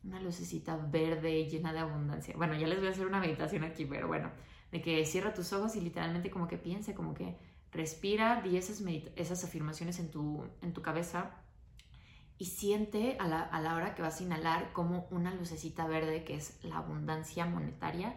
una 0.05 0.21
lucecita 0.21 0.77
verde 0.77 1.49
llena 1.49 1.73
de 1.73 1.81
abundancia. 1.81 2.35
Bueno, 2.37 2.55
ya 2.55 2.67
les 2.67 2.79
voy 2.79 2.89
a 2.89 2.91
hacer 2.91 3.07
una 3.07 3.21
meditación 3.21 3.65
aquí, 3.65 3.85
pero 3.85 4.09
bueno, 4.09 4.31
de 4.73 4.81
que 4.81 5.05
cierra 5.05 5.35
tus 5.35 5.53
ojos 5.53 5.77
y 5.77 5.81
literalmente 5.81 6.31
como 6.31 6.49
que 6.49 6.59
piense, 6.59 6.95
como 6.95 7.15
que 7.15 7.37
respira, 7.73 8.41
di 8.43 8.57
esas, 8.57 8.83
esas 9.17 9.45
afirmaciones 9.45 9.99
en 9.99 10.11
tu, 10.11 10.47
en 10.63 10.73
tu 10.73 10.83
cabeza 10.83 11.31
y 12.39 12.47
siente 12.47 13.17
a 13.19 13.27
la, 13.27 13.43
a 13.43 13.61
la 13.61 13.75
hora 13.75 13.95
que 13.95 14.03
vas 14.03 14.21
a 14.21 14.23
inhalar 14.23 14.73
como 14.73 15.09
una 15.11 15.35
lucecita 15.35 15.87
verde, 15.87 16.25
que 16.25 16.37
es 16.37 16.63
la 16.63 16.79
abundancia 16.79 17.47
monetaria, 17.47 18.15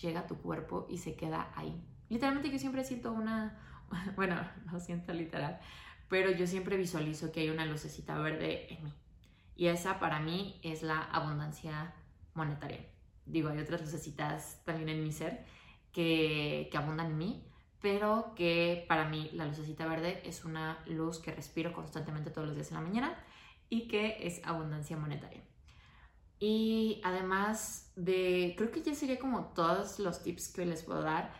llega 0.00 0.20
a 0.20 0.26
tu 0.26 0.36
cuerpo 0.38 0.86
y 0.90 0.98
se 0.98 1.14
queda 1.14 1.52
ahí. 1.54 1.80
Literalmente 2.08 2.50
yo 2.50 2.58
siempre 2.58 2.84
siento 2.84 3.12
una, 3.12 3.58
bueno, 4.16 4.36
no 4.70 4.80
siento 4.80 5.12
literal, 5.12 5.60
pero 6.08 6.30
yo 6.32 6.46
siempre 6.46 6.76
visualizo 6.76 7.30
que 7.30 7.40
hay 7.40 7.50
una 7.50 7.64
lucecita 7.64 8.18
verde 8.18 8.74
en 8.74 8.84
mí. 8.84 8.92
Y 9.56 9.66
esa 9.66 9.98
para 9.98 10.20
mí 10.20 10.58
es 10.62 10.82
la 10.82 11.00
abundancia 11.00 11.94
monetaria. 12.34 12.86
Digo, 13.26 13.48
hay 13.48 13.58
otras 13.58 13.80
lucecitas 13.80 14.60
también 14.64 14.88
en 14.88 15.04
mi 15.04 15.12
ser 15.12 15.44
que, 15.92 16.70
abundan 16.74 17.12
en 17.12 17.18
mí, 17.18 17.44
pero 17.80 18.32
que 18.34 18.84
para 18.88 19.08
mí 19.08 19.30
la 19.32 19.44
lucecita 19.44 19.86
verde 19.86 20.22
es 20.24 20.44
una 20.44 20.82
luz 20.86 21.18
que 21.18 21.32
respiro 21.32 21.72
constantemente 21.72 22.30
todos 22.30 22.48
los 22.48 22.56
días 22.56 22.70
en 22.70 22.76
la 22.76 22.80
mañana 22.80 23.24
y 23.68 23.88
que 23.88 24.26
es 24.26 24.40
abundancia 24.44 24.96
monetaria. 24.96 25.42
Y 26.38 27.00
además 27.04 27.92
de, 27.94 28.54
creo 28.56 28.72
que 28.72 28.82
ya 28.82 28.94
sería 28.94 29.18
como 29.18 29.52
todos 29.54 29.98
los 30.00 30.22
tips 30.22 30.48
que 30.48 30.66
les 30.66 30.82
puedo 30.82 31.02
dar. 31.02 31.32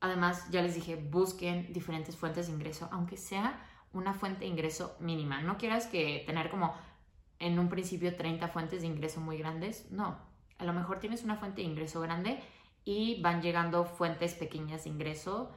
Además, 0.00 0.48
ya 0.50 0.62
les 0.62 0.74
dije, 0.74 0.96
busquen 0.96 1.72
diferentes 1.72 2.16
fuentes 2.16 2.46
de 2.46 2.54
ingreso, 2.54 2.88
aunque 2.90 3.18
sea 3.18 3.62
una 3.92 4.14
fuente 4.14 4.40
de 4.40 4.46
ingreso 4.46 4.96
mínima. 5.00 5.42
No 5.42 5.58
quieras 5.58 5.86
que 5.86 6.22
tener 6.26 6.50
como 6.50 6.74
en 7.38 7.58
un 7.58 7.68
principio 7.68 8.16
30 8.16 8.48
fuentes 8.48 8.82
de 8.82 8.88
ingreso 8.88 9.20
muy 9.20 9.38
grandes. 9.38 9.90
No, 9.90 10.18
a 10.58 10.64
lo 10.64 10.72
mejor 10.72 11.00
tienes 11.00 11.24
una 11.24 11.36
fuente 11.36 11.62
de 11.62 11.68
ingreso 11.68 12.00
grande 12.00 12.40
y 12.84 13.20
van 13.20 13.42
llegando 13.42 13.84
fuentes 13.84 14.34
pequeñas 14.34 14.84
de 14.84 14.90
ingreso 14.90 15.50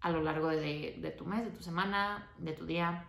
a 0.00 0.10
lo 0.10 0.22
largo 0.22 0.48
de, 0.48 0.96
de 0.98 1.10
tu 1.10 1.26
mes, 1.26 1.44
de 1.44 1.50
tu 1.50 1.62
semana, 1.62 2.30
de 2.38 2.52
tu 2.52 2.64
día. 2.66 3.08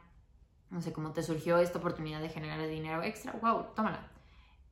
No 0.70 0.82
sé 0.82 0.92
cómo 0.92 1.12
te 1.12 1.24
surgió 1.24 1.58
esta 1.60 1.80
oportunidad 1.80 2.22
de 2.22 2.30
generar 2.30 2.68
dinero 2.68 3.04
extra. 3.04 3.34
¡Wow! 3.34 3.68
Tómala. 3.76 4.10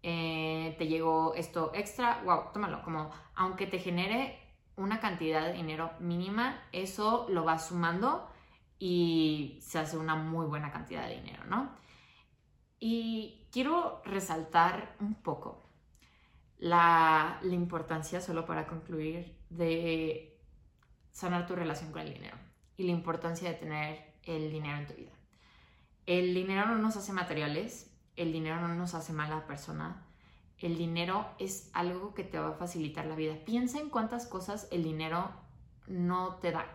Eh, 0.03 0.75
te 0.77 0.87
llegó 0.87 1.33
esto 1.35 1.71
extra. 1.73 2.21
¡Wow! 2.25 2.51
Tómalo. 2.53 2.83
Como 2.83 3.11
aunque 3.35 3.67
te 3.67 3.79
genere 3.79 4.39
una 4.75 4.99
cantidad 4.99 5.45
de 5.45 5.53
dinero 5.53 5.91
mínima, 5.99 6.61
eso 6.71 7.27
lo 7.29 7.45
va 7.45 7.59
sumando 7.59 8.29
y 8.77 9.57
se 9.61 9.79
hace 9.79 9.97
una 9.97 10.15
muy 10.15 10.45
buena 10.47 10.71
cantidad 10.71 11.07
de 11.07 11.15
dinero, 11.15 11.45
¿no? 11.45 11.69
Y 12.79 13.44
quiero 13.55 14.01
resaltar 14.03 14.97
un 14.99 15.13
poco 15.15 15.63
la, 16.57 17.39
importancia, 17.49 18.19
solo 18.19 18.45
para 18.45 18.67
concluir, 18.67 19.33
de 19.49 20.37
sanar 21.13 21.47
tu 21.47 21.55
relación 21.55 21.93
con 21.93 22.01
el 22.01 22.13
dinero 22.13 22.35
y 22.75 22.83
la 22.83 22.91
importancia 22.91 23.49
de 23.49 23.55
tener 23.55 24.13
el 24.23 24.51
dinero 24.51 24.79
en 24.79 24.87
tu 24.87 24.93
vida. 24.95 25.13
El 26.05 26.33
dinero 26.33 26.65
no 26.65 26.75
nos 26.79 26.97
hace 26.97 27.13
materiales, 27.13 27.89
el 28.17 28.33
dinero 28.33 28.59
no 28.59 28.75
nos 28.75 28.93
hace 28.93 29.13
mala 29.13 29.47
persona, 29.47 30.05
el 30.59 30.77
dinero 30.77 31.25
es 31.39 31.69
algo 31.71 32.13
que 32.13 32.25
te 32.25 32.37
va 32.37 32.49
a 32.49 32.55
facilitar 32.55 33.05
la 33.05 33.15
vida. 33.15 33.35
Piensa 33.45 33.79
en 33.79 33.89
cuántas 33.89 34.27
cosas 34.27 34.67
el 34.69 34.83
dinero 34.83 35.31
no 35.87 36.35
te 36.41 36.51
da. 36.51 36.65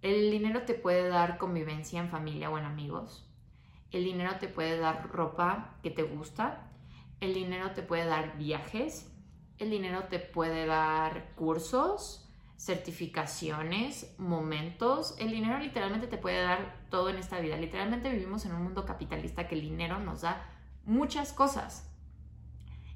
El 0.00 0.30
dinero 0.30 0.62
te 0.62 0.74
puede 0.74 1.08
dar 1.08 1.38
convivencia 1.38 1.98
en 1.98 2.08
familia 2.08 2.50
o 2.50 2.58
en 2.58 2.66
amigos. 2.66 3.28
El 3.92 4.04
dinero 4.04 4.32
te 4.40 4.48
puede 4.48 4.78
dar 4.78 5.10
ropa 5.10 5.76
que 5.82 5.90
te 5.90 6.02
gusta. 6.02 6.70
El 7.20 7.34
dinero 7.34 7.72
te 7.72 7.82
puede 7.82 8.06
dar 8.06 8.36
viajes. 8.38 9.12
El 9.58 9.70
dinero 9.70 10.04
te 10.04 10.18
puede 10.18 10.66
dar 10.66 11.34
cursos 11.36 12.22
certificaciones, 12.62 14.14
momentos. 14.18 15.16
El 15.18 15.32
dinero 15.32 15.58
literalmente 15.58 16.06
te 16.06 16.16
puede 16.16 16.44
dar 16.44 16.86
todo 16.90 17.08
en 17.08 17.16
esta 17.16 17.40
vida. 17.40 17.56
Literalmente 17.56 18.08
vivimos 18.08 18.44
en 18.44 18.52
un 18.52 18.62
mundo 18.62 18.84
capitalista 18.84 19.48
que 19.48 19.56
el 19.56 19.62
dinero 19.62 19.98
nos 19.98 20.20
da 20.20 20.48
muchas 20.84 21.32
cosas. 21.32 21.92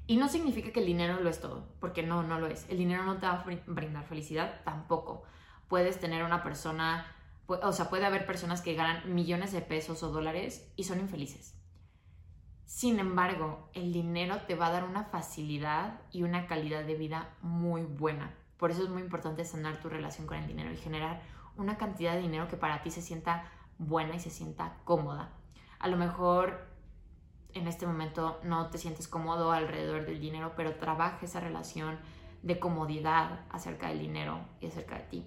Y 0.05 0.15
no 0.15 0.29
significa 0.29 0.71
que 0.71 0.79
el 0.79 0.85
dinero 0.85 1.19
lo 1.19 1.29
es 1.29 1.41
todo, 1.41 1.67
porque 1.81 2.01
no, 2.01 2.23
no 2.23 2.39
lo 2.39 2.47
es. 2.47 2.65
El 2.69 2.77
dinero 2.77 3.03
no 3.03 3.17
te 3.17 3.25
va 3.25 3.33
a 3.33 3.45
brindar 3.65 4.05
felicidad 4.05 4.61
tampoco. 4.63 5.23
Puedes 5.67 5.99
tener 5.99 6.23
una 6.23 6.43
persona, 6.43 7.05
o 7.47 7.71
sea, 7.71 7.89
puede 7.89 8.05
haber 8.05 8.25
personas 8.25 8.61
que 8.61 8.75
ganan 8.75 9.13
millones 9.13 9.51
de 9.51 9.61
pesos 9.61 10.03
o 10.03 10.11
dólares 10.11 10.71
y 10.75 10.83
son 10.83 10.99
infelices. 10.99 11.55
Sin 12.65 12.99
embargo, 12.99 13.69
el 13.73 13.93
dinero 13.93 14.41
te 14.45 14.55
va 14.55 14.67
a 14.67 14.71
dar 14.71 14.83
una 14.83 15.05
facilidad 15.05 16.01
y 16.11 16.23
una 16.23 16.47
calidad 16.47 16.83
de 16.83 16.95
vida 16.95 17.33
muy 17.41 17.83
buena. 17.83 18.35
Por 18.57 18.71
eso 18.71 18.83
es 18.83 18.89
muy 18.89 19.01
importante 19.01 19.45
sanar 19.45 19.79
tu 19.79 19.87
relación 19.87 20.27
con 20.27 20.37
el 20.37 20.47
dinero 20.47 20.71
y 20.71 20.77
generar 20.77 21.21
una 21.55 21.77
cantidad 21.77 22.13
de 22.13 22.21
dinero 22.21 22.47
que 22.49 22.57
para 22.57 22.81
ti 22.81 22.91
se 22.91 23.01
sienta 23.01 23.49
buena 23.77 24.15
y 24.15 24.19
se 24.19 24.29
sienta 24.29 24.77
cómoda. 24.83 25.31
A 25.79 25.87
lo 25.87 25.95
mejor 25.95 26.67
en 27.53 27.67
este 27.67 27.87
momento 27.87 28.39
no 28.43 28.69
te 28.69 28.77
sientes 28.77 29.07
cómodo 29.07 29.51
alrededor 29.51 30.05
del 30.05 30.19
dinero, 30.19 30.53
pero 30.55 30.75
trabaja 30.75 31.25
esa 31.25 31.39
relación 31.39 31.97
de 32.43 32.59
comodidad 32.59 33.45
acerca 33.49 33.89
del 33.89 33.99
dinero 33.99 34.41
y 34.59 34.67
acerca 34.67 34.95
de 34.95 35.03
ti. 35.03 35.25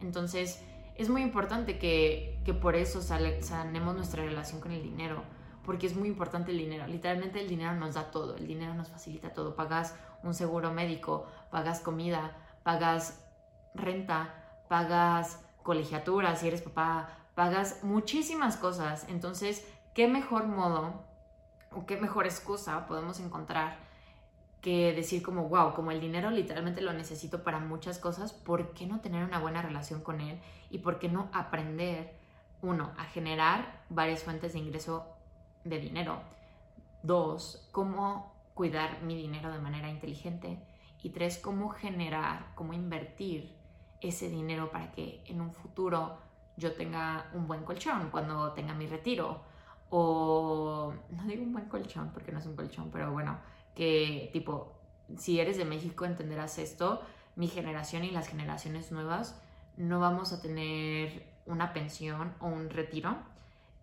Entonces, 0.00 0.64
es 0.96 1.08
muy 1.08 1.22
importante 1.22 1.78
que, 1.78 2.40
que 2.44 2.54
por 2.54 2.76
eso 2.76 3.00
sanemos 3.02 3.94
nuestra 3.94 4.22
relación 4.24 4.60
con 4.60 4.72
el 4.72 4.82
dinero, 4.82 5.22
porque 5.64 5.86
es 5.86 5.96
muy 5.96 6.08
importante 6.08 6.50
el 6.50 6.58
dinero. 6.58 6.86
Literalmente 6.86 7.40
el 7.40 7.48
dinero 7.48 7.74
nos 7.74 7.94
da 7.94 8.10
todo, 8.10 8.36
el 8.36 8.46
dinero 8.46 8.74
nos 8.74 8.88
facilita 8.88 9.32
todo. 9.32 9.56
Pagas 9.56 9.94
un 10.22 10.34
seguro 10.34 10.72
médico, 10.72 11.26
pagas 11.50 11.80
comida, 11.80 12.36
pagas 12.62 13.24
renta, 13.74 14.34
pagas 14.68 15.40
colegiatura 15.62 16.36
si 16.36 16.48
eres 16.48 16.62
papá, 16.62 17.08
pagas 17.34 17.82
muchísimas 17.82 18.56
cosas. 18.56 19.06
Entonces, 19.08 19.66
¿qué 19.94 20.08
mejor 20.08 20.46
modo 20.46 21.04
o 21.72 21.86
qué 21.86 21.96
mejor 21.96 22.26
excusa 22.26 22.86
podemos 22.86 23.20
encontrar 23.20 23.78
que 24.62 24.94
decir 24.94 25.22
como, 25.22 25.48
wow, 25.48 25.74
como 25.74 25.90
el 25.90 26.00
dinero 26.00 26.30
literalmente 26.30 26.80
lo 26.80 26.92
necesito 26.92 27.42
para 27.42 27.58
muchas 27.58 27.98
cosas, 27.98 28.32
¿por 28.32 28.72
qué 28.72 28.86
no 28.86 29.00
tener 29.00 29.24
una 29.24 29.40
buena 29.40 29.60
relación 29.60 30.00
con 30.00 30.20
él? 30.20 30.40
Y 30.70 30.78
por 30.78 31.00
qué 31.00 31.08
no 31.08 31.28
aprender, 31.32 32.14
uno, 32.62 32.92
a 32.96 33.04
generar 33.04 33.82
varias 33.90 34.22
fuentes 34.22 34.52
de 34.52 34.60
ingreso 34.60 35.04
de 35.64 35.80
dinero. 35.80 36.20
Dos, 37.02 37.68
cómo 37.72 38.32
cuidar 38.54 39.02
mi 39.02 39.16
dinero 39.16 39.50
de 39.50 39.58
manera 39.58 39.90
inteligente. 39.90 40.64
Y 41.02 41.10
tres, 41.10 41.38
cómo 41.38 41.70
generar, 41.70 42.52
cómo 42.54 42.72
invertir 42.72 43.52
ese 44.00 44.28
dinero 44.28 44.70
para 44.70 44.92
que 44.92 45.24
en 45.26 45.40
un 45.40 45.52
futuro 45.52 46.18
yo 46.56 46.74
tenga 46.74 47.28
un 47.34 47.48
buen 47.48 47.64
colchón 47.64 48.10
cuando 48.10 48.52
tenga 48.52 48.74
mi 48.74 48.86
retiro. 48.86 49.40
O 49.90 50.94
no 51.10 51.24
digo 51.24 51.42
un 51.42 51.52
buen 51.52 51.68
colchón 51.68 52.10
porque 52.14 52.30
no 52.30 52.38
es 52.38 52.46
un 52.46 52.54
colchón, 52.54 52.90
pero 52.92 53.10
bueno, 53.10 53.36
que 53.74 54.30
tipo, 54.32 54.72
si 55.16 55.40
eres 55.40 55.56
de 55.56 55.64
México 55.64 56.04
entenderás 56.04 56.58
esto, 56.58 57.02
mi 57.36 57.48
generación 57.48 58.04
y 58.04 58.10
las 58.10 58.28
generaciones 58.28 58.92
nuevas 58.92 59.40
no 59.76 60.00
vamos 60.00 60.32
a 60.32 60.42
tener 60.42 61.26
una 61.46 61.72
pensión 61.72 62.34
o 62.40 62.46
un 62.46 62.70
retiro 62.70 63.16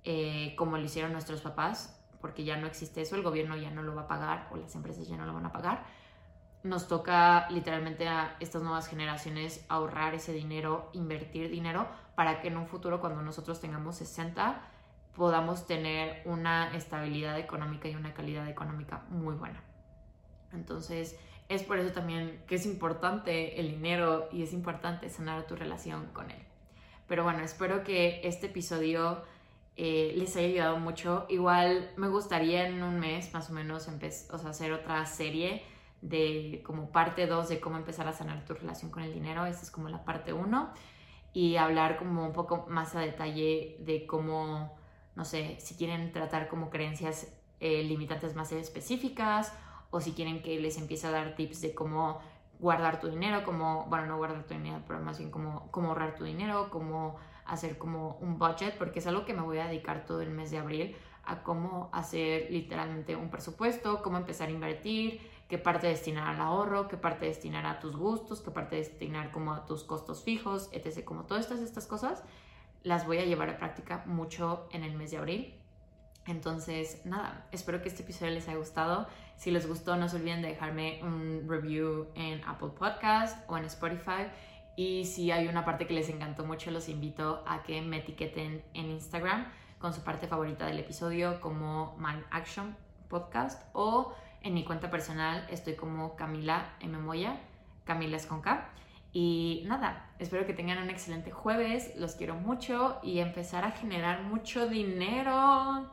eh, 0.03 0.53
como 0.57 0.77
lo 0.77 0.83
hicieron 0.83 1.11
nuestros 1.11 1.41
papás, 1.41 1.99
porque 2.21 2.43
ya 2.43 2.57
no 2.57 2.67
existe 2.67 3.01
eso, 3.01 3.15
el 3.15 3.23
gobierno 3.23 3.57
ya 3.57 3.71
no 3.71 3.81
lo 3.81 3.95
va 3.95 4.03
a 4.03 4.07
pagar 4.07 4.49
o 4.51 4.57
las 4.57 4.75
empresas 4.75 5.07
ya 5.07 5.17
no 5.17 5.25
lo 5.25 5.33
van 5.33 5.45
a 5.45 5.51
pagar 5.51 5.83
nos 6.63 6.87
toca 6.87 7.49
literalmente 7.49 8.07
a 8.07 8.35
estas 8.39 8.61
nuevas 8.61 8.87
generaciones 8.87 9.65
ahorrar 9.69 10.13
ese 10.13 10.33
dinero, 10.33 10.89
invertir 10.93 11.49
dinero 11.49 11.87
para 12.15 12.41
que 12.41 12.49
en 12.49 12.57
un 12.57 12.67
futuro 12.67 12.99
cuando 12.99 13.21
nosotros 13.21 13.61
tengamos 13.61 13.95
60 13.97 14.61
podamos 15.15 15.65
tener 15.67 16.21
una 16.25 16.75
estabilidad 16.75 17.39
económica 17.39 17.87
y 17.87 17.95
una 17.95 18.13
calidad 18.13 18.47
económica 18.47 19.03
muy 19.09 19.35
buena. 19.35 19.63
Entonces, 20.53 21.17
es 21.49 21.63
por 21.63 21.79
eso 21.79 21.91
también 21.91 22.43
que 22.47 22.55
es 22.55 22.65
importante 22.65 23.59
el 23.59 23.71
dinero 23.71 24.29
y 24.31 24.43
es 24.43 24.53
importante 24.53 25.09
sanar 25.09 25.47
tu 25.47 25.55
relación 25.55 26.07
con 26.13 26.29
él. 26.29 26.41
Pero 27.07 27.23
bueno, 27.23 27.41
espero 27.43 27.83
que 27.83 28.21
este 28.23 28.47
episodio 28.47 29.23
eh, 29.75 30.13
les 30.15 30.35
haya 30.35 30.47
ayudado 30.47 30.77
mucho. 30.77 31.25
Igual 31.27 31.91
me 31.97 32.07
gustaría 32.07 32.67
en 32.67 32.83
un 32.83 32.99
mes 32.99 33.33
más 33.33 33.49
o 33.49 33.53
menos 33.53 33.87
o 33.87 34.37
sea, 34.37 34.49
hacer 34.49 34.71
otra 34.73 35.05
serie 35.07 35.63
de 36.01 36.61
como 36.65 36.91
parte 36.91 37.25
2 37.25 37.49
de 37.49 37.59
cómo 37.59 37.77
empezar 37.77 38.07
a 38.07 38.13
sanar 38.13 38.45
tu 38.45 38.53
relación 38.53 38.91
con 38.91 39.01
el 39.01 39.11
dinero. 39.11 39.47
Esta 39.47 39.63
es 39.63 39.71
como 39.71 39.89
la 39.89 40.05
parte 40.05 40.33
1 40.33 40.73
y 41.33 41.55
hablar 41.55 41.97
como 41.97 42.25
un 42.25 42.33
poco 42.33 42.67
más 42.69 42.95
a 42.95 42.99
detalle 42.99 43.77
de 43.79 44.05
cómo, 44.05 44.77
no 45.15 45.25
sé, 45.25 45.57
si 45.59 45.75
quieren 45.75 46.11
tratar 46.11 46.47
como 46.47 46.69
creencias 46.69 47.27
eh, 47.59 47.83
limitantes 47.83 48.35
más 48.35 48.51
específicas 48.51 49.51
o 49.91 50.01
si 50.01 50.13
quieren 50.13 50.41
que 50.41 50.59
les 50.59 50.77
empiece 50.77 51.07
a 51.07 51.11
dar 51.11 51.35
tips 51.35 51.61
de 51.61 51.73
cómo 51.73 52.19
guardar 52.59 52.99
tu 52.99 53.07
dinero, 53.07 53.43
como, 53.43 53.85
bueno, 53.85 54.05
no 54.05 54.17
guardar 54.17 54.43
tu 54.45 54.53
dinero, 54.53 54.81
pero 54.85 54.99
más 54.99 55.17
bien 55.17 55.31
como 55.31 55.69
ahorrar 55.73 56.15
tu 56.15 56.23
dinero, 56.23 56.69
como 56.69 57.15
hacer 57.45 57.77
como 57.77 58.17
un 58.21 58.37
budget, 58.37 58.77
porque 58.77 58.99
es 58.99 59.07
algo 59.07 59.25
que 59.25 59.33
me 59.33 59.41
voy 59.41 59.57
a 59.59 59.65
dedicar 59.65 60.05
todo 60.05 60.21
el 60.21 60.29
mes 60.29 60.51
de 60.51 60.59
abril 60.59 60.95
a 61.25 61.43
cómo 61.43 61.89
hacer 61.91 62.47
literalmente 62.49 63.15
un 63.15 63.29
presupuesto, 63.29 64.01
cómo 64.01 64.17
empezar 64.17 64.47
a 64.47 64.51
invertir, 64.51 65.21
qué 65.47 65.57
parte 65.57 65.87
destinar 65.87 66.27
al 66.27 66.41
ahorro, 66.41 66.87
qué 66.87 66.97
parte 66.97 67.25
destinar 67.25 67.65
a 67.65 67.79
tus 67.79 67.95
gustos, 67.95 68.41
qué 68.41 68.51
parte 68.51 68.77
destinar 68.77 69.31
como 69.31 69.53
a 69.53 69.65
tus 69.65 69.83
costos 69.83 70.23
fijos, 70.23 70.69
etc. 70.71 71.03
Como 71.03 71.25
todas 71.25 71.45
estas, 71.45 71.59
estas 71.61 71.87
cosas 71.87 72.23
las 72.83 73.05
voy 73.05 73.17
a 73.17 73.25
llevar 73.25 73.49
a 73.49 73.57
práctica 73.57 74.03
mucho 74.05 74.67
en 74.71 74.83
el 74.83 74.95
mes 74.95 75.11
de 75.11 75.17
abril. 75.17 75.55
Entonces, 76.25 77.05
nada, 77.05 77.47
espero 77.51 77.81
que 77.81 77.89
este 77.89 78.03
episodio 78.03 78.31
les 78.31 78.47
haya 78.47 78.57
gustado. 78.57 79.07
Si 79.39 79.51
les 79.51 79.65
gustó, 79.65 79.95
no 79.95 80.09
se 80.09 80.17
olviden 80.17 80.41
de 80.41 80.49
dejarme 80.49 80.99
un 81.01 81.45
review 81.47 82.09
en 82.13 82.43
Apple 82.43 82.71
Podcast 82.77 83.49
o 83.49 83.57
en 83.57 83.63
Spotify. 83.63 84.27
Y 84.75 85.05
si 85.05 85.31
hay 85.31 85.47
una 85.47 85.63
parte 85.63 85.87
que 85.87 85.93
les 85.93 86.09
encantó 86.09 86.43
mucho, 86.43 86.71
los 86.71 86.89
invito 86.89 87.41
a 87.47 87.63
que 87.63 87.81
me 87.81 87.99
etiqueten 87.99 88.61
en 88.73 88.89
Instagram 88.89 89.47
con 89.77 89.93
su 89.93 90.03
parte 90.03 90.27
favorita 90.27 90.65
del 90.65 90.79
episodio 90.79 91.39
como 91.39 91.95
Mind 91.97 92.25
Action 92.31 92.75
Podcast 93.07 93.63
o 93.71 94.13
en 94.41 94.53
mi 94.53 94.65
cuenta 94.65 94.91
personal 94.91 95.47
estoy 95.49 95.75
como 95.75 96.17
Camila 96.17 96.75
M. 96.81 96.97
Moya, 96.97 97.39
Camila 97.85 98.17
es 98.17 98.25
con 98.25 98.41
K. 98.41 98.69
Y 99.13 99.63
nada, 99.67 100.11
espero 100.19 100.45
que 100.45 100.53
tengan 100.53 100.79
un 100.79 100.89
excelente 100.89 101.31
jueves, 101.31 101.93
los 101.95 102.15
quiero 102.15 102.35
mucho 102.35 102.99
y 103.03 103.19
empezar 103.19 103.63
a 103.63 103.71
generar 103.71 104.23
mucho 104.23 104.67
dinero. 104.67 105.89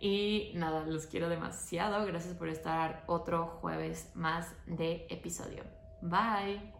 Y 0.00 0.52
nada, 0.54 0.86
los 0.86 1.06
quiero 1.06 1.28
demasiado. 1.28 2.06
Gracias 2.06 2.34
por 2.34 2.48
estar 2.48 3.04
otro 3.06 3.58
jueves 3.60 4.10
más 4.14 4.48
de 4.66 5.06
episodio. 5.10 5.62
Bye. 6.00 6.72